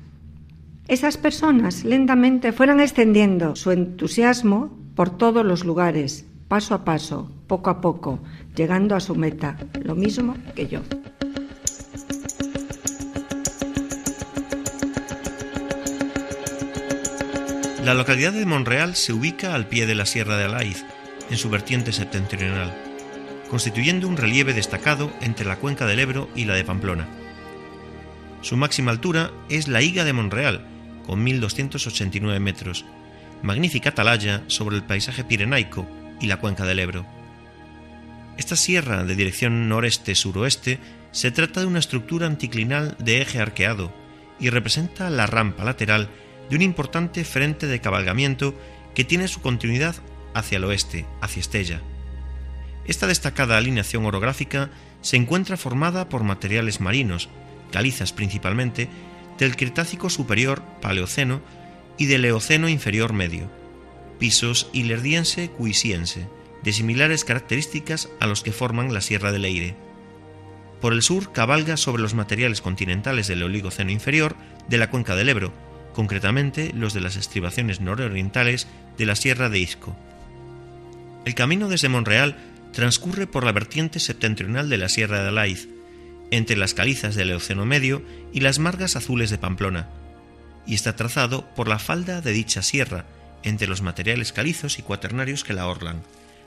[0.89, 7.70] Esas personas lentamente fueron extendiendo su entusiasmo por todos los lugares, paso a paso, poco
[7.70, 8.20] a poco,
[8.55, 10.81] llegando a su meta, lo mismo que yo.
[17.83, 20.85] La localidad de Monreal se ubica al pie de la Sierra de Alaiz,
[21.30, 22.72] en su vertiente septentrional,
[23.51, 27.09] constituyendo un relieve destacado entre la cuenca del Ebro y la de Pamplona.
[28.41, 30.64] Su máxima altura es la Higa de Monreal,
[31.05, 32.85] con 1.289 metros,
[33.43, 35.85] magnífica atalaya sobre el paisaje pirenaico
[36.20, 37.05] y la cuenca del Ebro.
[38.39, 40.78] Esta sierra de dirección noreste-suroeste
[41.11, 43.93] se trata de una estructura anticlinal de eje arqueado
[44.39, 46.09] y representa la rampa lateral
[46.53, 48.55] de un importante frente de cabalgamiento
[48.94, 49.96] que tiene su continuidad
[50.34, 51.80] hacia el oeste, hacia Estella.
[52.84, 54.68] Esta destacada alineación orográfica
[55.00, 57.30] se encuentra formada por materiales marinos,
[57.70, 58.90] calizas principalmente,
[59.38, 61.40] del Cretácico superior Paleoceno
[61.96, 63.50] y del Eoceno inferior medio,
[64.18, 66.28] pisos hilerdiense-cuisiense,
[66.62, 69.74] de similares características a los que forman la Sierra del Leire.
[70.82, 74.36] Por el sur cabalga sobre los materiales continentales del Oligoceno inferior
[74.68, 78.66] de la cuenca del Ebro, concretamente los de las estribaciones nororientales
[78.99, 79.97] de la Sierra de Isco.
[81.24, 82.36] El camino desde Monreal
[82.72, 85.68] transcurre por la vertiente septentrional de la Sierra de Alaiz,
[86.30, 89.88] entre las calizas del Eoceno Medio y las margas azules de Pamplona,
[90.66, 93.05] y está trazado por la falda de dicha sierra,
[93.43, 96.03] entre los materiales calizos y cuaternarios que la orlan,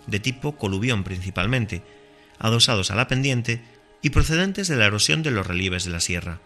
[0.07, 1.83] de tipo coluvión principalmente,
[2.39, 3.61] adosados a la pendiente
[4.01, 6.39] y procedentes de la erosión de los relieves de la sierra.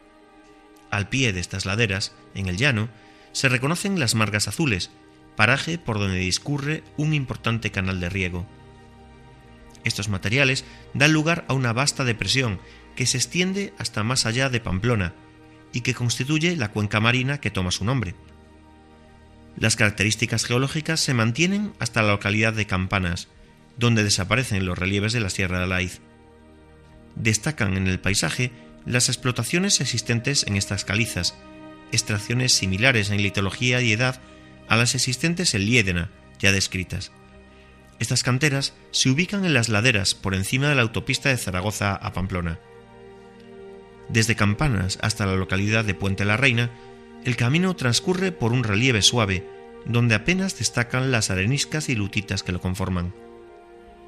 [0.91, 2.89] Al pie de estas laderas, en el llano,
[3.31, 4.91] se reconocen las margas azules,
[5.35, 8.45] paraje por donde discurre un importante canal de riego.
[9.83, 12.59] Estos materiales dan lugar a una vasta depresión
[12.95, 15.13] que se extiende hasta más allá de Pamplona
[15.71, 18.15] y que constituye la cuenca marina que toma su nombre.
[19.55, 23.27] Las características geológicas se mantienen hasta la localidad de Campanas,
[23.77, 26.01] donde desaparecen los relieves de la Sierra de Alaiz.
[27.15, 28.51] Destacan en el paisaje
[28.89, 31.37] las explotaciones existentes en estas calizas,
[31.91, 34.19] extracciones similares en litología y edad
[34.67, 36.09] a las existentes en Liédena,
[36.39, 37.11] ya descritas.
[37.99, 42.13] Estas canteras se ubican en las laderas por encima de la autopista de Zaragoza a
[42.13, 42.57] Pamplona.
[44.09, 46.71] Desde Campanas hasta la localidad de Puente la Reina,
[47.25, 49.45] el camino transcurre por un relieve suave,
[49.85, 53.13] donde apenas destacan las areniscas y lutitas que lo conforman.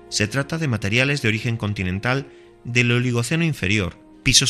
[0.10, 2.26] Se trata de materiales de origen continental
[2.64, 4.46] del Oligoceno inferior, piso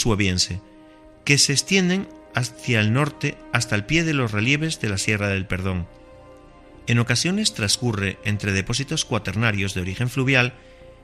[1.26, 5.30] que se extienden hacia el norte hasta el pie de los relieves de la Sierra
[5.30, 5.88] del Perdón.
[6.88, 10.54] En ocasiones transcurre entre depósitos cuaternarios de origen fluvial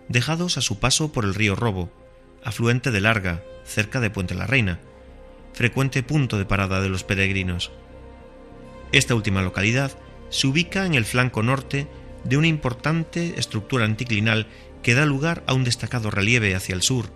[0.09, 1.91] dejados a su paso por el río Robo,
[2.43, 4.79] afluente de Larga, cerca de Puente la Reina,
[5.53, 7.71] frecuente punto de parada de los peregrinos.
[8.91, 9.91] Esta última localidad
[10.29, 11.87] se ubica en el flanco norte
[12.23, 14.47] de una importante estructura anticlinal
[14.81, 17.11] que da lugar a un destacado relieve hacia el sur,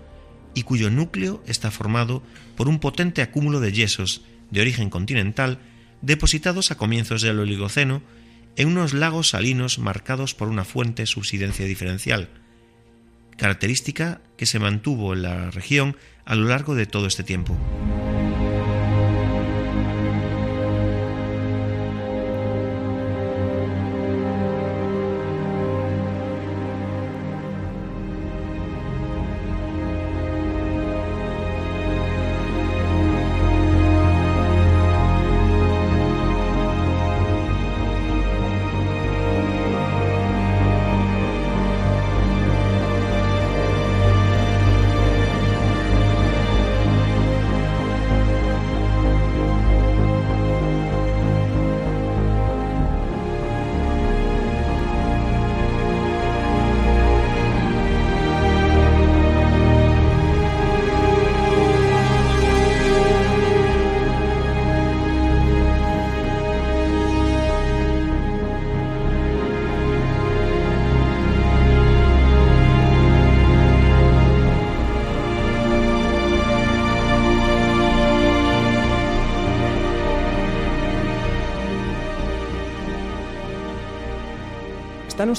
[0.53, 2.23] y cuyo núcleo está formado
[2.55, 5.59] por un potente acúmulo de yesos de origen continental
[6.01, 8.01] depositados a comienzos del Oligoceno
[8.55, 12.29] en unos lagos salinos marcados por una fuente subsidencia diferencial,
[13.37, 15.95] característica que se mantuvo en la región
[16.25, 17.57] a lo largo de todo este tiempo.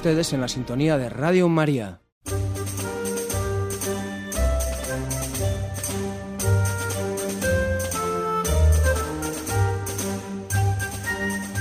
[0.05, 2.00] En la sintonía de Radio María.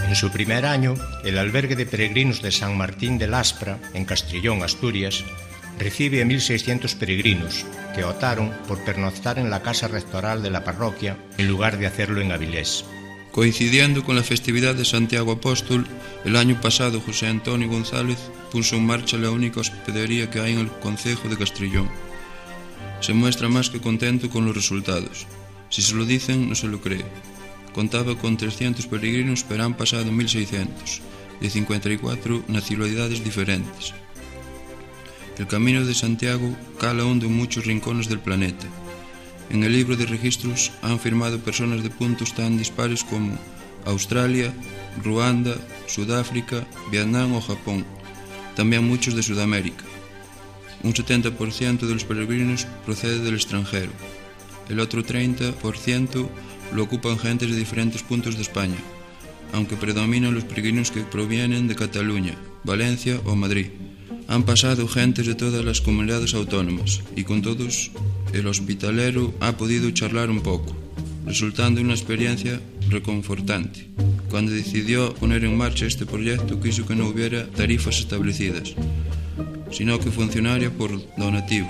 [0.07, 4.63] En su primer año, el albergue de peregrinos de San Martín de Laspra, en Castrillón,
[4.63, 5.23] Asturias,
[5.77, 7.63] recibe a 1.600 peregrinos
[7.93, 12.21] que optaron por pernoctar en la casa rectoral de la parroquia en lugar de hacerlo
[12.21, 12.85] en Avilés.
[13.31, 15.87] Coincidiendo con la festividad de Santiago Apóstol,
[16.25, 18.17] el año pasado José Antonio González
[18.51, 21.89] puso en marcha la única hospedería que hay en el concejo de Castrillón.
[22.99, 25.25] Se muestra más que contento con los resultados.
[25.69, 27.05] Si se lo dicen, no se lo cree.
[27.73, 30.99] Contaba con 300 peregrinos, pero han pasado 1.600,
[31.39, 33.93] de 54 nacionalidades diferentes.
[35.37, 38.67] El camino de Santiago cala hondo en muchos rincones del planeta.
[39.51, 43.37] En el libro de registros han firmado personas de puntos tan dispares como
[43.83, 44.53] Australia,
[45.03, 45.53] Ruanda,
[45.87, 47.85] Sudáfrica, Vietnam o Japón,
[48.55, 49.83] también muchos de Sudamérica.
[50.83, 53.91] Un 70% de los peregrinos procede del extranjero.
[54.69, 56.29] El otro 30%
[56.73, 58.79] lo ocupan gentes de diferentes puntos de España,
[59.51, 63.67] aunque predominan los peregrinos que provienen de Cataluña, Valencia o Madrid.
[64.31, 67.91] Han pasado gentes de todas las comunidades autónomas y con todos
[68.31, 70.73] el hospitalero ha podido charlar un poco,
[71.25, 73.89] resultando una experiencia reconfortante.
[74.29, 78.73] Cuando decidió poner en marcha este proyecto quiso que no hubiera tarifas establecidas,
[79.69, 81.67] sino que funcionara por donativo,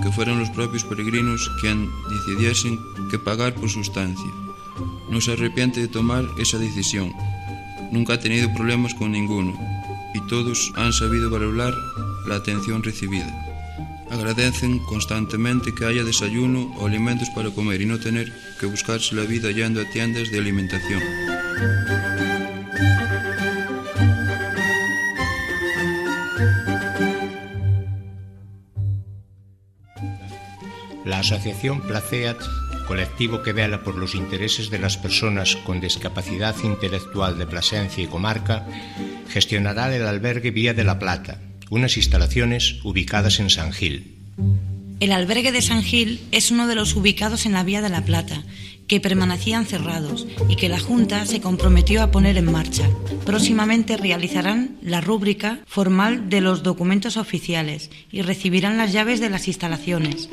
[0.00, 2.78] que fueran los propios peregrinos quien decidiesen
[3.10, 4.30] que pagar por su estancia.
[5.10, 7.12] No se arrepiente de tomar esa decisión.
[7.90, 9.79] Nunca ha tenido problemas con ninguno
[10.14, 11.74] y todos han sabido valorar
[12.26, 13.28] la atención recibida.
[14.10, 19.22] Agradecen constantemente que haya desayuno o alimentos para comer y no tener que buscarse la
[19.22, 21.00] vida yendo a tiendas de alimentación.
[31.04, 32.38] La Asociación Placeat,
[32.90, 38.08] colectivo que vela por los intereses de las personas con discapacidad intelectual de Plasencia y
[38.08, 38.66] comarca,
[39.28, 44.16] gestionará el albergue Vía de la Plata, unas instalaciones ubicadas en San Gil.
[44.98, 48.04] El albergue de San Gil es uno de los ubicados en la Vía de la
[48.04, 48.42] Plata,
[48.88, 52.90] que permanecían cerrados y que la Junta se comprometió a poner en marcha.
[53.24, 59.46] Próximamente realizarán la rúbrica formal de los documentos oficiales y recibirán las llaves de las
[59.46, 60.28] instalaciones.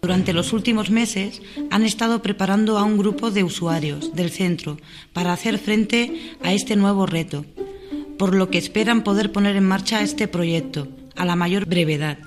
[0.00, 4.78] Durante los últimos meses han estado preparando a un grupo de usuarios del centro
[5.12, 7.44] para hacer frente a este nuevo reto,
[8.16, 12.18] por lo que esperan poder poner en marcha este proyecto a la mayor brevedad.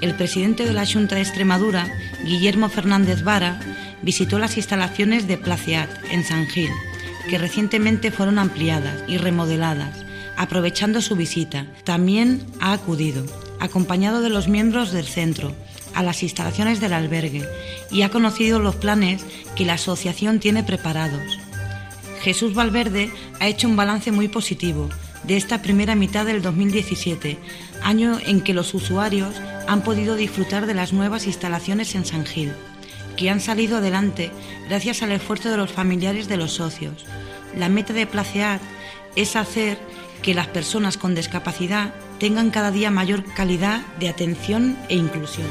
[0.00, 1.90] El presidente de la Junta de Extremadura,
[2.24, 3.58] Guillermo Fernández Vara,
[4.02, 6.70] visitó las instalaciones de Placeat en San Gil,
[7.28, 10.04] que recientemente fueron ampliadas y remodeladas.
[10.36, 13.24] Aprovechando su visita, también ha acudido,
[13.58, 15.52] acompañado de los miembros del centro,
[15.94, 17.48] a las instalaciones del albergue
[17.90, 19.24] y ha conocido los planes
[19.56, 21.38] que la asociación tiene preparados.
[22.22, 23.10] Jesús Valverde
[23.40, 24.88] ha hecho un balance muy positivo
[25.24, 27.38] de esta primera mitad del 2017,
[27.82, 29.34] año en que los usuarios
[29.66, 32.52] han podido disfrutar de las nuevas instalaciones en San Gil,
[33.16, 34.30] que han salido adelante
[34.68, 37.04] gracias al esfuerzo de los familiares de los socios.
[37.56, 38.60] La meta de Placeat
[39.16, 39.78] es hacer
[40.22, 45.46] que las personas con discapacidad tengan cada día mayor calidad de atención e inclusión.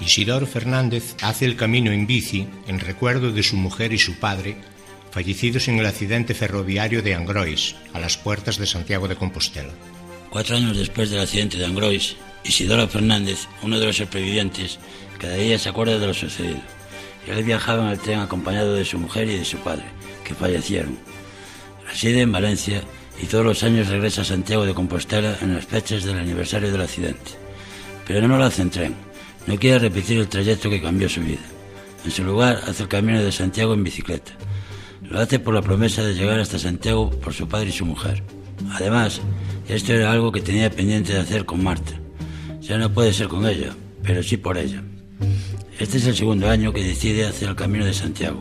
[0.00, 4.56] Isidoro Fernández hace el camino en bici en recuerdo de su mujer y su padre,
[5.10, 9.72] fallecidos en el accidente ferroviario de Angrois, a las puertas de Santiago de Compostela.
[10.30, 14.78] Cuatro años después del accidente de Angrois, Isidoro Fernández, uno de los supervivientes,
[15.18, 16.60] cada día se acuerda de lo sucedido.
[17.26, 19.84] Él viajaba en el tren acompañado de su mujer y de su padre,
[20.24, 20.98] que fallecieron.
[21.92, 22.82] Reside en Valencia
[23.22, 26.80] y todos los años regresa a Santiago de Compostela en las fechas del aniversario del
[26.80, 27.32] accidente.
[28.06, 28.94] Pero no lo hace en tren.
[29.46, 31.42] No quiere repetir el trayecto que cambió su vida.
[32.02, 34.32] En su lugar hace el camino de Santiago en bicicleta.
[35.02, 38.22] Lo hace por la promesa de llegar hasta Santiago por su padre y su mujer.
[38.70, 39.20] Además,
[39.68, 41.92] esto era algo que tenía pendiente de hacer con Marta.
[42.62, 44.82] Ya no puede ser con ella, pero sí por ella.
[45.78, 48.40] Este es el segundo año que decide hacer el camino de Santiago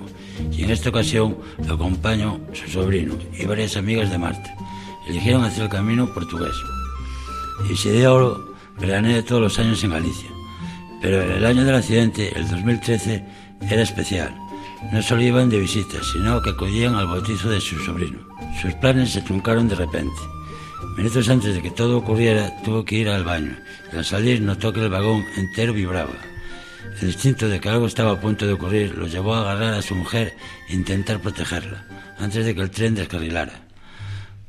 [0.51, 4.55] y en esta ocasión lo acompañó su sobrino y varias amigas de Marta.
[5.07, 6.55] Eligieron hacer el camino portugués.
[7.69, 10.29] Isidoro veranea todos los años en Galicia,
[11.01, 13.25] pero el año del accidente, el 2013,
[13.69, 14.35] era especial.
[14.91, 18.19] No solo iban de visita, sino que acudían al bautizo de su sobrino.
[18.61, 20.19] Sus planes se truncaron de repente.
[20.97, 23.55] Minutos antes de que todo ocurriera, tuvo que ir al baño
[23.93, 26.30] y al salir notó que el vagón entero vibraba.
[27.01, 29.81] El instinto de que algo estaba a punto de ocurrir lo llevó a agarrar a
[29.81, 30.35] su mujer
[30.69, 31.85] e intentar protegerla,
[32.19, 33.61] antes de que el tren descarrilara.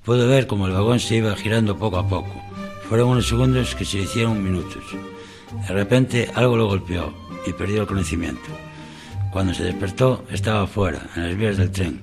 [0.04, 2.34] Pudo ver cómo el vagón se iba girando poco a poco.
[2.88, 4.84] Fueron unos segundos que se hicieron minutos.
[5.66, 7.14] De repente algo lo golpeó
[7.46, 8.50] y perdió el conocimiento.
[9.30, 12.00] Cuando se despertó estaba fuera, en las vías del tren,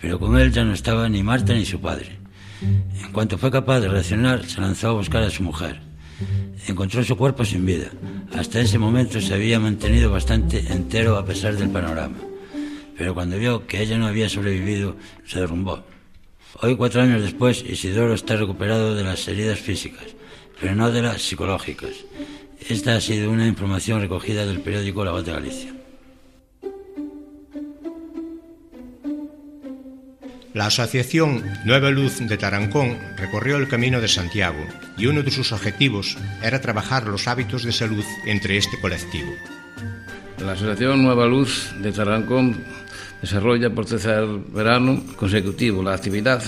[0.00, 2.18] pero con él ya no estaba ni Marta ni su padre.
[2.60, 5.91] En cuanto fue capaz de reaccionar, se lanzó a buscar a su mujer.
[6.66, 7.90] Encontró su cuerpo sin vida.
[8.34, 12.16] Hasta ese momento se había mantenido bastante entero a pesar del panorama.
[12.96, 14.96] Pero cuando vio que ella no había sobrevivido,
[15.26, 15.82] se derrumbó.
[16.60, 20.04] Hoy, cuatro años después, Isidoro está recuperado de las heridas físicas,
[20.60, 21.90] pero no de las psicológicas.
[22.68, 25.81] Esta ha sido una información recogida del periódico La Voz de Galicia.
[30.54, 34.62] La Asociación Nueva Luz de Tarancón recorrió el Camino de Santiago
[34.98, 39.32] y uno de sus objetivos era trabajar los hábitos de salud entre este colectivo.
[40.44, 42.62] La Asociación Nueva Luz de Tarancón
[43.22, 46.42] desarrolla por tercer verano consecutivo la actividad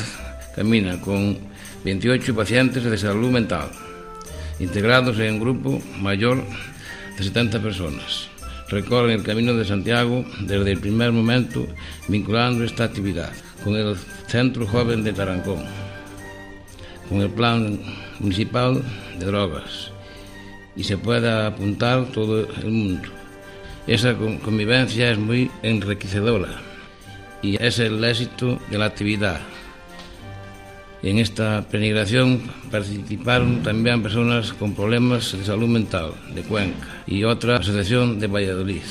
[0.54, 1.38] Camina con
[1.86, 3.70] 28 pacientes de salud mental,
[4.58, 6.44] integrados en un grupo mayor
[7.16, 8.28] de 70 personas.
[8.68, 11.66] Recorren el Camino de Santiago desde el primer momento
[12.08, 13.32] vinculando esta actividad
[13.64, 13.96] con el
[14.26, 15.64] Centro Joven de Tarancón,
[17.08, 17.80] con el Plan
[18.20, 18.82] Municipal
[19.18, 19.90] de Drogas
[20.76, 23.08] y se puede apuntar todo el mundo.
[23.86, 26.60] Esa convivencia es muy enriquecedora
[27.42, 29.40] y es el éxito de la actividad.
[31.02, 37.56] En esta penigración participaron también personas con problemas de salud mental de Cuenca y otra
[37.56, 38.82] asociación de Valladolid.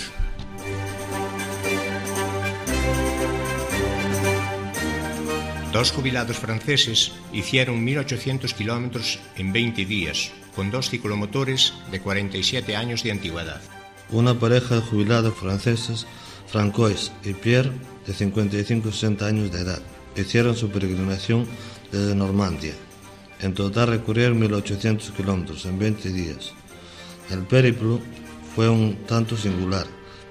[5.74, 13.02] Dos jubilados franceses hicieron 1.800 kilómetros en 20 días, con dos ciclomotores de 47 años
[13.02, 13.60] de antigüedad.
[14.12, 16.06] Una pareja de jubilados franceses,
[16.46, 17.72] Francois y Pierre,
[18.06, 19.82] de 55-60 años de edad,
[20.16, 21.48] hicieron su peregrinación
[21.92, 22.76] desde Normandía.
[23.42, 26.54] En total recorrieron 1.800 kilómetros en 20 días.
[27.32, 28.00] El periplo
[28.56, 29.88] fue un tanto singular,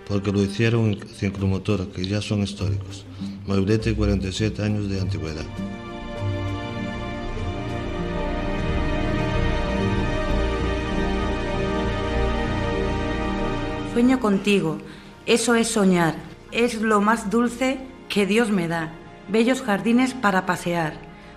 [0.08, 3.04] porque lo hicieron en ciclomotores que ya son históricos,
[3.46, 5.44] mobilete y 47 años de antigüedad.
[13.92, 14.78] Sueño contigo,
[15.26, 16.14] eso es soñar,
[16.50, 17.78] es lo más dulce
[18.08, 18.92] que Dios me da.
[19.28, 20.94] Bellos jardines para pasear,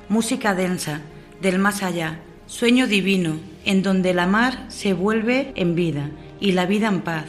[0.09, 1.01] música densa,
[1.41, 3.35] del más allá, sueño divino,
[3.65, 6.09] en donde la mar se vuelve en vida
[6.39, 7.25] y la vida en paz.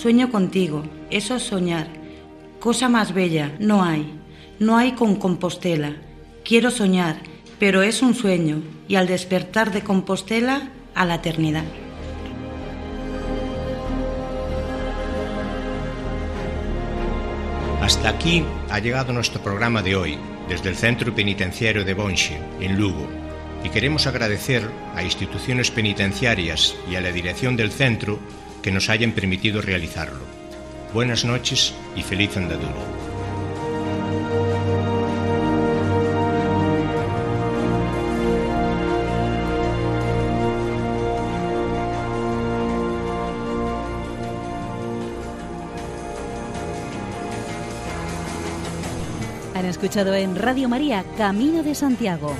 [0.00, 1.88] Sueño contigo, eso es soñar.
[2.60, 4.08] Cosa más bella, no hay,
[4.60, 5.96] no hay con Compostela.
[6.44, 7.16] Quiero soñar,
[7.58, 11.64] pero es un sueño, y al despertar de Compostela, a la eternidad.
[17.82, 20.16] Hasta aquí ha llegado nuestro programa de hoy,
[20.48, 23.08] desde el Centro Penitenciario de Bonche, en Lugo,
[23.64, 24.62] y queremos agradecer
[24.94, 28.20] a instituciones penitenciarias y a la dirección del centro
[28.68, 30.20] que nos hayan permitido realizarlo.
[30.92, 32.74] Buenas noches y feliz andadura.
[49.54, 52.34] Han escuchado en Radio María Camino de Santiago,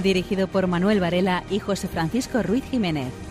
[0.00, 3.27] dirigido por Manuel Varela y José Francisco Ruiz Jiménez.